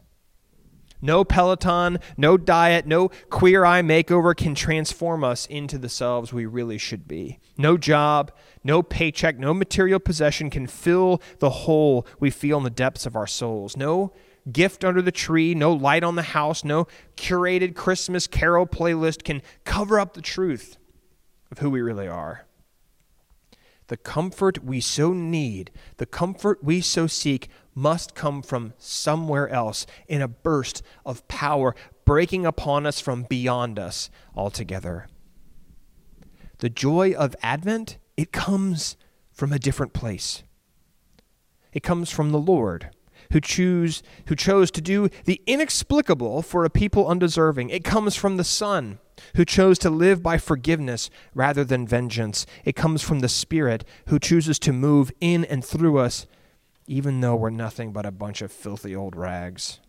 No 1.01 1.23
Peloton, 1.23 1.99
no 2.15 2.37
diet, 2.37 2.85
no 2.85 3.09
queer 3.29 3.65
eye 3.65 3.81
makeover 3.81 4.35
can 4.35 4.53
transform 4.53 5.23
us 5.23 5.45
into 5.47 5.77
the 5.77 5.89
selves 5.89 6.31
we 6.31 6.45
really 6.45 6.77
should 6.77 7.07
be. 7.07 7.39
No 7.57 7.77
job, 7.77 8.31
no 8.63 8.83
paycheck, 8.83 9.39
no 9.39 9.53
material 9.53 9.99
possession 9.99 10.49
can 10.49 10.67
fill 10.67 11.21
the 11.39 11.49
hole 11.49 12.05
we 12.19 12.29
feel 12.29 12.59
in 12.59 12.63
the 12.63 12.69
depths 12.69 13.05
of 13.05 13.15
our 13.15 13.27
souls. 13.27 13.75
No 13.75 14.13
gift 14.51 14.83
under 14.83 15.01
the 15.01 15.11
tree, 15.11 15.53
no 15.55 15.73
light 15.73 16.03
on 16.03 16.15
the 16.15 16.21
house, 16.21 16.63
no 16.63 16.87
curated 17.15 17.75
Christmas 17.75 18.27
carol 18.27 18.67
playlist 18.67 19.23
can 19.23 19.41
cover 19.63 19.99
up 19.99 20.13
the 20.13 20.21
truth 20.21 20.77
of 21.51 21.59
who 21.59 21.69
we 21.69 21.81
really 21.81 22.07
are. 22.07 22.45
The 23.87 23.97
comfort 23.97 24.63
we 24.63 24.79
so 24.79 25.11
need, 25.11 25.69
the 25.97 26.05
comfort 26.05 26.63
we 26.63 26.79
so 26.79 27.07
seek, 27.07 27.49
must 27.73 28.15
come 28.15 28.41
from 28.41 28.73
somewhere 28.77 29.49
else 29.49 29.85
in 30.07 30.21
a 30.21 30.27
burst 30.27 30.81
of 31.05 31.27
power 31.27 31.75
breaking 32.05 32.45
upon 32.45 32.85
us 32.85 32.99
from 32.99 33.23
beyond 33.23 33.79
us 33.79 34.09
altogether. 34.35 35.07
The 36.59 36.69
joy 36.69 37.13
of 37.13 37.35
Advent, 37.41 37.97
it 38.17 38.31
comes 38.31 38.97
from 39.31 39.51
a 39.51 39.59
different 39.59 39.93
place. 39.93 40.43
It 41.73 41.83
comes 41.83 42.11
from 42.11 42.31
the 42.31 42.39
Lord 42.39 42.91
who 43.31 43.39
choose 43.39 44.03
who 44.27 44.35
chose 44.35 44.71
to 44.71 44.81
do 44.81 45.09
the 45.25 45.41
inexplicable 45.47 46.41
for 46.41 46.65
a 46.65 46.69
people 46.69 47.07
undeserving. 47.07 47.69
It 47.69 47.83
comes 47.83 48.15
from 48.15 48.37
the 48.37 48.43
Son 48.43 48.99
who 49.35 49.45
chose 49.45 49.77
to 49.79 49.89
live 49.89 50.21
by 50.21 50.37
forgiveness 50.37 51.09
rather 51.33 51.63
than 51.63 51.87
vengeance. 51.87 52.45
It 52.65 52.75
comes 52.75 53.01
from 53.01 53.19
the 53.19 53.29
Spirit 53.29 53.85
who 54.07 54.19
chooses 54.19 54.59
to 54.59 54.73
move 54.73 55.11
in 55.21 55.45
and 55.45 55.63
through 55.63 55.99
us 55.99 56.25
even 56.91 57.21
though 57.21 57.37
we're 57.37 57.49
nothing 57.49 57.93
but 57.93 58.05
a 58.05 58.11
bunch 58.11 58.41
of 58.41 58.51
filthy 58.51 58.93
old 58.93 59.15
rags. 59.15 59.79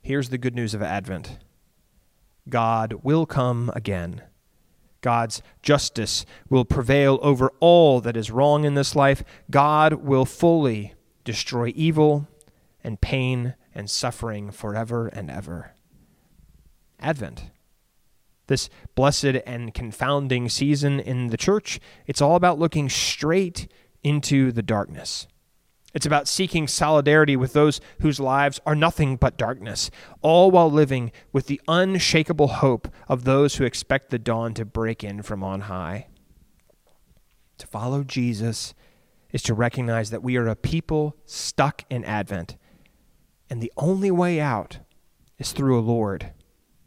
Here's 0.00 0.30
the 0.30 0.38
good 0.38 0.54
news 0.54 0.72
of 0.72 0.82
Advent 0.82 1.38
God 2.48 2.94
will 3.02 3.26
come 3.26 3.70
again. 3.76 4.22
God's 5.02 5.42
justice 5.62 6.24
will 6.48 6.64
prevail 6.64 7.18
over 7.20 7.52
all 7.60 8.00
that 8.00 8.16
is 8.16 8.30
wrong 8.30 8.64
in 8.64 8.74
this 8.74 8.96
life. 8.96 9.22
God 9.50 9.94
will 9.94 10.24
fully 10.24 10.94
destroy 11.24 11.72
evil 11.76 12.26
and 12.82 13.02
pain 13.02 13.54
and 13.74 13.88
suffering 13.88 14.50
forever 14.50 15.08
and 15.08 15.30
ever. 15.30 15.72
Advent. 16.98 17.50
This 18.46 18.70
blessed 18.94 19.42
and 19.46 19.74
confounding 19.74 20.48
season 20.48 21.00
in 21.00 21.28
the 21.28 21.36
church, 21.36 21.80
it's 22.06 22.22
all 22.22 22.34
about 22.34 22.58
looking 22.58 22.88
straight 22.88 23.68
into 24.02 24.52
the 24.52 24.62
darkness. 24.62 25.26
It's 25.92 26.06
about 26.06 26.28
seeking 26.28 26.68
solidarity 26.68 27.36
with 27.36 27.52
those 27.52 27.80
whose 28.00 28.20
lives 28.20 28.60
are 28.64 28.76
nothing 28.76 29.16
but 29.16 29.36
darkness, 29.36 29.90
all 30.22 30.50
while 30.50 30.70
living 30.70 31.10
with 31.32 31.46
the 31.46 31.60
unshakable 31.66 32.48
hope 32.48 32.88
of 33.08 33.24
those 33.24 33.56
who 33.56 33.64
expect 33.64 34.10
the 34.10 34.18
dawn 34.18 34.54
to 34.54 34.64
break 34.64 35.02
in 35.02 35.22
from 35.22 35.42
on 35.42 35.62
high. 35.62 36.06
To 37.58 37.66
follow 37.66 38.04
Jesus 38.04 38.72
is 39.32 39.42
to 39.42 39.54
recognize 39.54 40.10
that 40.10 40.22
we 40.22 40.36
are 40.36 40.46
a 40.46 40.56
people 40.56 41.16
stuck 41.24 41.84
in 41.90 42.04
Advent, 42.04 42.56
and 43.48 43.60
the 43.60 43.72
only 43.76 44.12
way 44.12 44.40
out 44.40 44.78
is 45.38 45.52
through 45.52 45.78
a 45.78 45.82
Lord, 45.82 46.32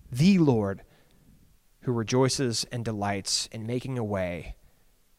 the 0.09 0.37
Lord, 0.37 0.81
who 1.81 1.91
rejoices 1.91 2.65
and 2.71 2.85
delights 2.85 3.49
in 3.51 3.67
making 3.67 3.97
a 3.97 4.03
way 4.03 4.55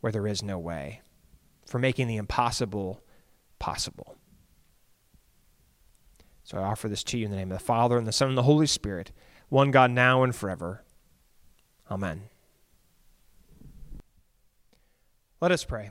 where 0.00 0.12
there 0.12 0.26
is 0.26 0.42
no 0.42 0.58
way 0.58 1.02
for 1.66 1.78
making 1.78 2.08
the 2.08 2.16
impossible 2.16 3.02
possible. 3.58 4.16
So 6.42 6.58
I 6.58 6.62
offer 6.62 6.88
this 6.88 7.02
to 7.04 7.18
you 7.18 7.24
in 7.24 7.30
the 7.30 7.36
name 7.36 7.50
of 7.50 7.58
the 7.58 7.64
Father, 7.64 7.96
and 7.96 8.06
the 8.06 8.12
Son, 8.12 8.28
and 8.28 8.36
the 8.36 8.42
Holy 8.42 8.66
Spirit, 8.66 9.12
one 9.48 9.70
God 9.70 9.90
now 9.90 10.22
and 10.22 10.34
forever. 10.34 10.84
Amen. 11.90 12.24
Let 15.40 15.52
us 15.52 15.64
pray. 15.64 15.90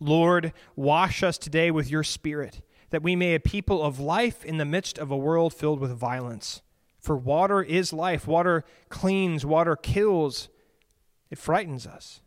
Lord, 0.00 0.52
wash 0.76 1.22
us 1.22 1.38
today 1.38 1.70
with 1.70 1.90
your 1.90 2.02
Spirit. 2.02 2.62
that 2.94 3.02
we 3.02 3.16
may 3.16 3.34
a 3.34 3.40
people 3.40 3.82
of 3.82 3.98
life 3.98 4.44
in 4.44 4.58
the 4.58 4.64
midst 4.64 4.98
of 4.98 5.10
a 5.10 5.16
world 5.16 5.52
filled 5.52 5.80
with 5.80 5.90
violence. 5.90 6.62
For 7.00 7.16
water 7.16 7.60
is 7.60 7.92
life. 7.92 8.28
Water 8.28 8.62
cleans, 8.88 9.44
water 9.44 9.74
kills. 9.74 10.48
It 11.28 11.38
frightens 11.38 11.88
us. 11.88 12.20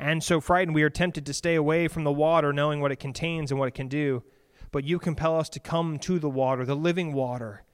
And 0.00 0.24
so 0.24 0.40
frightened, 0.40 0.74
we 0.74 0.82
are 0.82 0.88
tempted 0.88 1.26
to 1.26 1.34
stay 1.34 1.54
away 1.54 1.86
from 1.86 2.04
the 2.04 2.10
water, 2.10 2.54
knowing 2.54 2.80
what 2.80 2.90
it 2.90 2.96
contains 2.96 3.50
and 3.50 3.60
what 3.60 3.68
it 3.68 3.74
can 3.74 3.86
do. 3.86 4.22
But 4.72 4.84
you 4.84 4.98
compel 4.98 5.38
us 5.38 5.50
to 5.50 5.60
come 5.60 5.98
to 5.98 6.18
the 6.18 6.30
water, 6.30 6.64
the 6.64 6.74
living 6.74 7.12
water. 7.12 7.64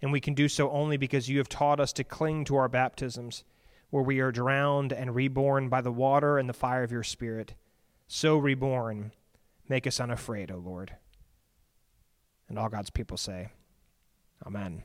And 0.00 0.12
we 0.12 0.20
can 0.20 0.34
do 0.34 0.46
so 0.48 0.70
only 0.70 0.96
because 0.96 1.28
you 1.28 1.38
have 1.38 1.48
taught 1.48 1.80
us 1.80 1.92
to 1.94 2.04
cling 2.04 2.44
to 2.44 2.54
our 2.54 2.68
baptisms, 2.68 3.42
where 3.90 4.04
we 4.04 4.20
are 4.20 4.30
drowned 4.30 4.92
and 4.92 5.16
reborn 5.16 5.68
by 5.68 5.80
the 5.80 5.90
water 5.90 6.38
and 6.38 6.48
the 6.48 6.52
fire 6.52 6.84
of 6.84 6.92
your 6.92 7.02
Spirit. 7.02 7.54
So 8.06 8.36
reborn, 8.36 9.10
make 9.68 9.84
us 9.84 9.98
unafraid, 9.98 10.52
O 10.52 10.58
Lord. 10.58 10.94
And 12.48 12.56
all 12.56 12.68
God's 12.68 12.90
people 12.90 13.16
say, 13.16 13.48
Amen. 14.46 14.84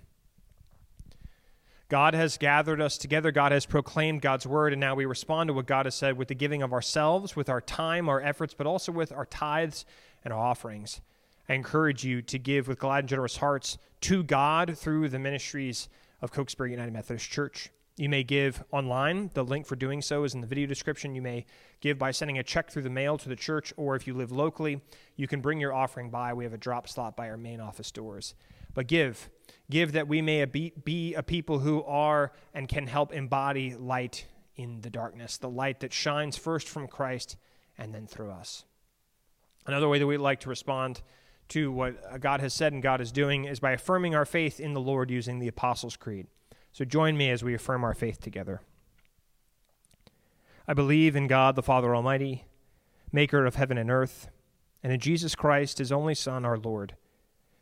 God 1.89 2.13
has 2.13 2.37
gathered 2.37 2.79
us 2.79 2.99
together. 2.99 3.31
God 3.31 3.51
has 3.51 3.65
proclaimed 3.65 4.21
God's 4.21 4.45
word, 4.45 4.73
and 4.73 4.79
now 4.79 4.93
we 4.93 5.07
respond 5.07 5.47
to 5.47 5.53
what 5.53 5.65
God 5.65 5.87
has 5.87 5.95
said 5.95 6.17
with 6.17 6.27
the 6.27 6.35
giving 6.35 6.61
of 6.61 6.71
ourselves, 6.71 7.35
with 7.35 7.49
our 7.49 7.61
time, 7.61 8.07
our 8.07 8.21
efforts, 8.21 8.53
but 8.53 8.67
also 8.67 8.91
with 8.91 9.11
our 9.11 9.25
tithes 9.25 9.85
and 10.23 10.31
our 10.31 10.39
offerings. 10.39 11.01
I 11.49 11.55
encourage 11.55 12.03
you 12.03 12.21
to 12.21 12.37
give 12.37 12.67
with 12.67 12.77
glad 12.77 12.99
and 12.99 13.09
generous 13.09 13.37
hearts 13.37 13.79
to 14.01 14.21
God 14.21 14.77
through 14.77 15.09
the 15.09 15.17
ministries 15.17 15.89
of 16.21 16.31
Cokesbury 16.31 16.69
United 16.69 16.93
Methodist 16.93 17.27
Church. 17.27 17.71
You 17.97 18.07
may 18.07 18.23
give 18.23 18.63
online. 18.71 19.31
The 19.33 19.43
link 19.43 19.65
for 19.65 19.75
doing 19.75 20.03
so 20.03 20.23
is 20.23 20.35
in 20.35 20.41
the 20.41 20.47
video 20.47 20.67
description. 20.67 21.15
You 21.15 21.23
may 21.23 21.47
give 21.81 21.97
by 21.97 22.11
sending 22.11 22.37
a 22.37 22.43
check 22.43 22.69
through 22.69 22.83
the 22.83 22.89
mail 22.91 23.17
to 23.17 23.27
the 23.27 23.35
church, 23.35 23.73
or 23.77 23.95
if 23.95 24.05
you 24.05 24.13
live 24.13 24.31
locally, 24.31 24.79
you 25.15 25.27
can 25.27 25.41
bring 25.41 25.59
your 25.59 25.73
offering 25.73 26.11
by. 26.11 26.33
We 26.33 26.43
have 26.43 26.53
a 26.53 26.57
drop 26.57 26.87
slot 26.87 27.17
by 27.17 27.29
our 27.31 27.35
main 27.35 27.59
office 27.59 27.91
doors. 27.91 28.35
But 28.73 28.87
give. 28.87 29.29
Give 29.69 29.91
that 29.91 30.07
we 30.07 30.21
may 30.21 30.43
be 30.45 31.13
a 31.13 31.23
people 31.23 31.59
who 31.59 31.83
are 31.83 32.31
and 32.53 32.67
can 32.67 32.87
help 32.87 33.13
embody 33.13 33.75
light 33.75 34.25
in 34.55 34.81
the 34.81 34.89
darkness, 34.89 35.37
the 35.37 35.49
light 35.49 35.79
that 35.81 35.93
shines 35.93 36.37
first 36.37 36.67
from 36.67 36.87
Christ 36.87 37.37
and 37.77 37.93
then 37.93 38.07
through 38.07 38.31
us. 38.31 38.65
Another 39.65 39.87
way 39.87 39.99
that 39.99 40.07
we 40.07 40.17
like 40.17 40.39
to 40.41 40.49
respond 40.49 41.01
to 41.49 41.71
what 41.71 42.19
God 42.19 42.41
has 42.41 42.53
said 42.53 42.73
and 42.73 42.81
God 42.81 43.01
is 43.01 43.11
doing 43.11 43.45
is 43.45 43.59
by 43.59 43.71
affirming 43.71 44.15
our 44.15 44.25
faith 44.25 44.59
in 44.59 44.73
the 44.73 44.81
Lord 44.81 45.09
using 45.09 45.39
the 45.39 45.47
Apostles' 45.47 45.95
Creed. 45.95 46.27
So 46.71 46.85
join 46.85 47.17
me 47.17 47.29
as 47.29 47.43
we 47.43 47.53
affirm 47.53 47.83
our 47.83 47.93
faith 47.93 48.19
together. 48.19 48.61
I 50.67 50.73
believe 50.73 51.15
in 51.15 51.27
God 51.27 51.55
the 51.55 51.63
Father 51.63 51.95
Almighty, 51.95 52.45
maker 53.11 53.45
of 53.45 53.55
heaven 53.55 53.77
and 53.77 53.89
earth, 53.89 54.29
and 54.83 54.93
in 54.93 54.99
Jesus 54.99 55.35
Christ, 55.35 55.79
his 55.79 55.91
only 55.91 56.15
Son, 56.15 56.45
our 56.45 56.57
Lord 56.57 56.95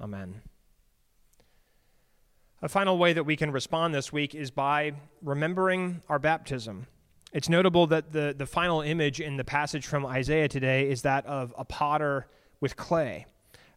Amen. 0.00 0.40
A 2.62 2.68
final 2.68 2.98
way 2.98 3.12
that 3.12 3.24
we 3.24 3.36
can 3.36 3.52
respond 3.52 3.94
this 3.94 4.12
week 4.12 4.34
is 4.34 4.50
by 4.50 4.92
remembering 5.22 6.02
our 6.08 6.18
baptism. 6.18 6.86
It's 7.32 7.48
notable 7.48 7.86
that 7.88 8.12
the, 8.12 8.34
the 8.36 8.46
final 8.46 8.80
image 8.80 9.20
in 9.20 9.36
the 9.36 9.44
passage 9.44 9.86
from 9.86 10.04
Isaiah 10.04 10.48
today 10.48 10.90
is 10.90 11.02
that 11.02 11.24
of 11.26 11.54
a 11.56 11.64
potter 11.64 12.26
with 12.60 12.76
clay. 12.76 13.26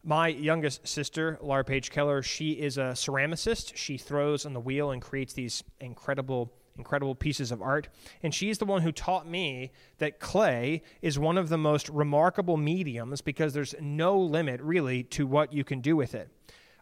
My 0.03 0.27
youngest 0.27 0.87
sister, 0.87 1.37
Laura 1.41 1.63
Page 1.63 1.91
Keller, 1.91 2.21
she 2.21 2.51
is 2.53 2.77
a 2.77 2.91
ceramicist. 2.91 3.75
She 3.75 3.97
throws 3.97 4.45
on 4.45 4.53
the 4.53 4.59
wheel 4.59 4.91
and 4.91 5.01
creates 5.01 5.33
these 5.33 5.63
incredible 5.79 6.51
incredible 6.77 7.15
pieces 7.15 7.51
of 7.51 7.61
art. 7.61 7.89
And 8.21 8.33
she's 8.33 8.57
the 8.57 8.65
one 8.65 8.81
who 8.81 8.91
taught 8.91 9.27
me 9.27 9.71
that 9.99 10.19
clay 10.19 10.81
is 11.01 11.19
one 11.19 11.37
of 11.37 11.49
the 11.49 11.57
most 11.57 11.89
remarkable 11.89 12.57
mediums 12.57 13.21
because 13.21 13.53
there's 13.53 13.75
no 13.79 14.17
limit 14.19 14.61
really 14.61 15.03
to 15.03 15.27
what 15.27 15.53
you 15.53 15.63
can 15.63 15.81
do 15.81 15.95
with 15.95 16.15
it. 16.15 16.29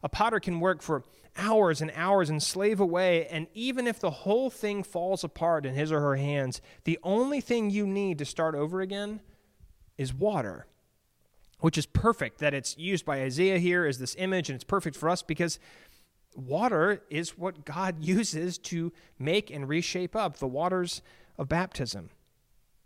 A 0.04 0.10
potter 0.10 0.39
can 0.39 0.60
work 0.60 0.82
for 0.82 1.04
hours 1.38 1.82
and 1.82 1.91
hours 1.95 2.30
and 2.30 2.41
slave 2.41 2.80
away, 2.80 3.27
and 3.27 3.47
even 3.54 3.88
if 3.88 3.99
the 3.99 4.10
whole 4.10 4.49
thing 4.49 4.84
falls 4.84 5.23
apart 5.23 5.65
in 5.65 5.75
his 5.75 5.91
or 5.91 6.01
her 6.01 6.15
hands, 6.15 6.62
the 6.84 6.99
only 7.04 7.39
thing 7.39 7.69
you 7.69 7.86
need 7.86 8.17
to 8.17 8.25
start 8.25 8.56
over 8.56 8.82
again 8.82 9.21
is 9.97 10.13
water. 10.13 10.65
Which 11.60 11.77
is 11.77 11.86
perfect 11.86 12.39
that 12.39 12.56
it's 12.56 12.75
used 12.77 13.06
by 13.06 13.21
Isaiah 13.21 13.60
here 13.60 13.86
as 13.86 13.99
this 13.99 14.15
image, 14.17 14.49
and 14.49 14.56
it's 14.56 14.63
perfect 14.63 14.95
for 14.95 15.10
us 15.10 15.21
because 15.21 15.60
water 16.36 17.02
is 17.10 17.38
what 17.38 17.65
God 17.65 17.98
uses 18.04 18.58
to 18.60 18.91
make 19.20 19.52
and 19.52 19.67
reshape 19.67 20.15
up 20.15 20.38
the 20.38 20.48
waters 20.48 21.02
of 21.38 21.50
baptism. 21.50 22.10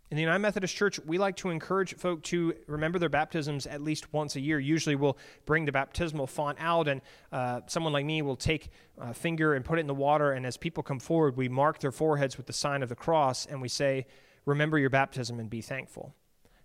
In 0.08 0.16
the 0.16 0.22
United 0.22 0.38
Methodist 0.38 0.76
Church, 0.76 1.00
we 1.04 1.18
like 1.18 1.34
to 1.36 1.50
encourage 1.50 1.96
folk 1.96 2.22
to 2.24 2.54
remember 2.68 3.00
their 3.00 3.08
baptisms 3.08 3.66
at 3.66 3.80
least 3.82 4.12
once 4.12 4.36
a 4.36 4.40
year. 4.40 4.60
Usually, 4.60 4.94
we'll 4.94 5.18
bring 5.46 5.64
the 5.64 5.72
baptismal 5.72 6.28
font 6.28 6.58
out, 6.60 6.86
and 6.86 7.00
uh, 7.32 7.62
someone 7.66 7.92
like 7.92 8.06
me 8.06 8.22
will 8.22 8.36
take 8.36 8.70
a 8.98 9.12
finger 9.12 9.54
and 9.54 9.64
put 9.64 9.78
it 9.78 9.80
in 9.80 9.88
the 9.88 9.94
water. 9.94 10.30
And 10.30 10.46
as 10.46 10.56
people 10.56 10.84
come 10.84 11.00
forward, 11.00 11.36
we 11.36 11.48
mark 11.48 11.80
their 11.80 11.90
foreheads 11.90 12.36
with 12.36 12.46
the 12.46 12.52
sign 12.52 12.84
of 12.84 12.88
the 12.88 12.94
cross, 12.94 13.46
and 13.46 13.60
we 13.60 13.68
say, 13.68 14.06
Remember 14.44 14.78
your 14.78 14.90
baptism 14.90 15.40
and 15.40 15.50
be 15.50 15.60
thankful. 15.60 16.14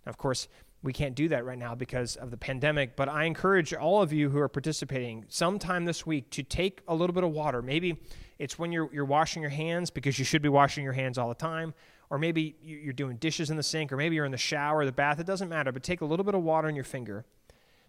Now, 0.05 0.11
of 0.11 0.17
course, 0.19 0.47
we 0.83 0.93
can't 0.93 1.13
do 1.13 1.27
that 1.27 1.45
right 1.45 1.57
now 1.57 1.75
because 1.75 2.15
of 2.15 2.31
the 2.31 2.37
pandemic, 2.37 2.95
but 2.95 3.07
I 3.07 3.25
encourage 3.25 3.73
all 3.73 4.01
of 4.01 4.11
you 4.11 4.29
who 4.29 4.39
are 4.39 4.47
participating 4.47 5.25
sometime 5.27 5.85
this 5.85 6.05
week 6.05 6.31
to 6.31 6.43
take 6.43 6.81
a 6.87 6.95
little 6.95 7.13
bit 7.13 7.23
of 7.23 7.31
water. 7.31 7.61
Maybe 7.61 8.01
it's 8.39 8.57
when 8.57 8.71
you're, 8.71 8.89
you're 8.91 9.05
washing 9.05 9.43
your 9.43 9.51
hands 9.51 9.91
because 9.91 10.17
you 10.17 10.25
should 10.25 10.41
be 10.41 10.49
washing 10.49 10.83
your 10.83 10.93
hands 10.93 11.19
all 11.19 11.29
the 11.29 11.35
time, 11.35 11.75
or 12.09 12.17
maybe 12.17 12.55
you're 12.63 12.93
doing 12.93 13.17
dishes 13.17 13.51
in 13.51 13.57
the 13.57 13.63
sink, 13.63 13.91
or 13.91 13.97
maybe 13.97 14.15
you're 14.15 14.25
in 14.25 14.31
the 14.31 14.37
shower 14.37 14.83
the 14.83 14.91
bath. 14.91 15.19
It 15.19 15.27
doesn't 15.27 15.49
matter, 15.49 15.71
but 15.71 15.83
take 15.83 16.01
a 16.01 16.05
little 16.05 16.25
bit 16.25 16.33
of 16.33 16.41
water 16.41 16.67
in 16.67 16.75
your 16.75 16.83
finger. 16.83 17.25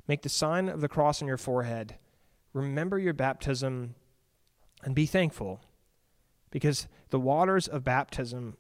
Make 0.07 0.23
the 0.23 0.29
sign 0.29 0.69
of 0.69 0.83
the 0.83 0.89
cross 0.89 1.23
on 1.23 1.29
your 1.29 1.39
forehead. 1.39 1.97
Remember 2.53 2.99
your 2.99 3.15
baptism 3.15 3.95
and 4.85 4.95
be 4.95 5.07
thankful 5.07 5.63
because 6.51 6.89
the 7.09 7.21
waters 7.21 7.69
of 7.69 7.85
baptism 7.85 8.59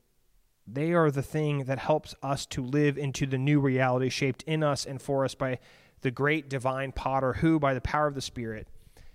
they 0.74 0.92
are 0.92 1.10
the 1.10 1.22
thing 1.22 1.64
that 1.64 1.78
helps 1.78 2.14
us 2.22 2.46
to 2.46 2.62
live 2.62 2.96
into 2.96 3.26
the 3.26 3.38
new 3.38 3.60
reality 3.60 4.08
shaped 4.08 4.42
in 4.44 4.62
us 4.62 4.84
and 4.84 5.00
for 5.00 5.24
us 5.24 5.34
by 5.34 5.58
the 6.00 6.10
great 6.10 6.48
divine 6.48 6.92
potter 6.92 7.34
who, 7.34 7.58
by 7.58 7.74
the 7.74 7.80
power 7.80 8.06
of 8.06 8.14
the 8.14 8.20
Spirit, 8.20 8.68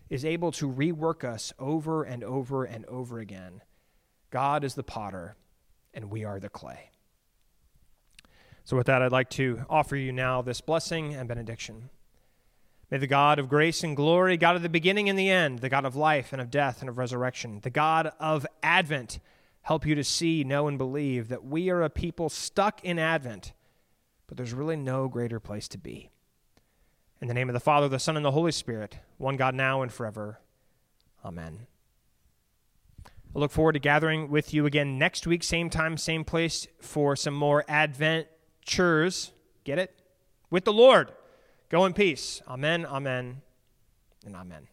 is 0.09 0.23
able 0.23 0.51
to 0.53 0.71
rework 0.71 1.23
us 1.23 1.53
over 1.59 2.03
and 2.03 2.23
over 2.23 2.63
and 2.63 2.85
over 2.85 3.19
again. 3.19 3.61
God 4.29 4.63
is 4.63 4.75
the 4.75 4.83
potter, 4.83 5.35
and 5.93 6.11
we 6.11 6.23
are 6.23 6.39
the 6.39 6.49
clay. 6.49 6.91
So, 8.63 8.75
with 8.75 8.87
that, 8.87 9.01
I'd 9.01 9.11
like 9.11 9.29
to 9.31 9.65
offer 9.69 9.95
you 9.95 10.11
now 10.11 10.41
this 10.41 10.61
blessing 10.61 11.13
and 11.13 11.27
benediction. 11.27 11.89
May 12.89 12.97
the 12.97 13.07
God 13.07 13.39
of 13.39 13.49
grace 13.49 13.83
and 13.83 13.97
glory, 13.97 14.37
God 14.37 14.55
of 14.55 14.61
the 14.61 14.69
beginning 14.69 15.09
and 15.09 15.19
the 15.19 15.29
end, 15.29 15.59
the 15.59 15.69
God 15.69 15.85
of 15.85 15.95
life 15.95 16.31
and 16.31 16.41
of 16.41 16.49
death 16.49 16.79
and 16.81 16.89
of 16.89 16.97
resurrection, 16.97 17.59
the 17.61 17.69
God 17.69 18.11
of 18.19 18.45
Advent, 18.63 19.19
help 19.67 19.85
you 19.85 19.95
to 19.95 20.03
see, 20.03 20.45
know, 20.45 20.69
and 20.69 20.77
believe 20.77 21.27
that 21.27 21.43
we 21.43 21.69
are 21.69 21.83
a 21.83 21.89
people 21.89 22.29
stuck 22.29 22.81
in 22.85 22.97
Advent, 22.97 23.51
but 24.25 24.37
there's 24.37 24.53
really 24.53 24.77
no 24.77 25.09
greater 25.09 25.41
place 25.41 25.67
to 25.67 25.77
be. 25.77 26.09
In 27.19 27.27
the 27.27 27.33
name 27.33 27.49
of 27.49 27.53
the 27.53 27.59
Father, 27.59 27.89
the 27.89 27.99
Son, 27.99 28.15
and 28.15 28.25
the 28.25 28.31
Holy 28.31 28.53
Spirit, 28.53 28.99
one 29.17 29.35
God 29.35 29.53
now 29.53 29.81
and 29.81 29.91
forever. 29.91 30.39
Amen. 31.25 31.67
I 33.05 33.39
look 33.39 33.51
forward 33.51 33.73
to 33.73 33.79
gathering 33.79 34.29
with 34.29 34.53
you 34.53 34.65
again 34.65 34.97
next 34.97 35.27
week, 35.27 35.43
same 35.43 35.69
time, 35.69 35.97
same 35.97 36.23
place, 36.23 36.65
for 36.79 37.17
some 37.17 37.33
more 37.33 37.65
adventures. 37.67 39.33
Get 39.65 39.79
it? 39.79 39.93
With 40.49 40.63
the 40.63 40.71
Lord. 40.71 41.11
Go 41.67 41.85
in 41.85 41.91
peace. 41.91 42.41
Amen, 42.47 42.85
amen, 42.85 43.41
and 44.25 44.33
amen. 44.33 44.69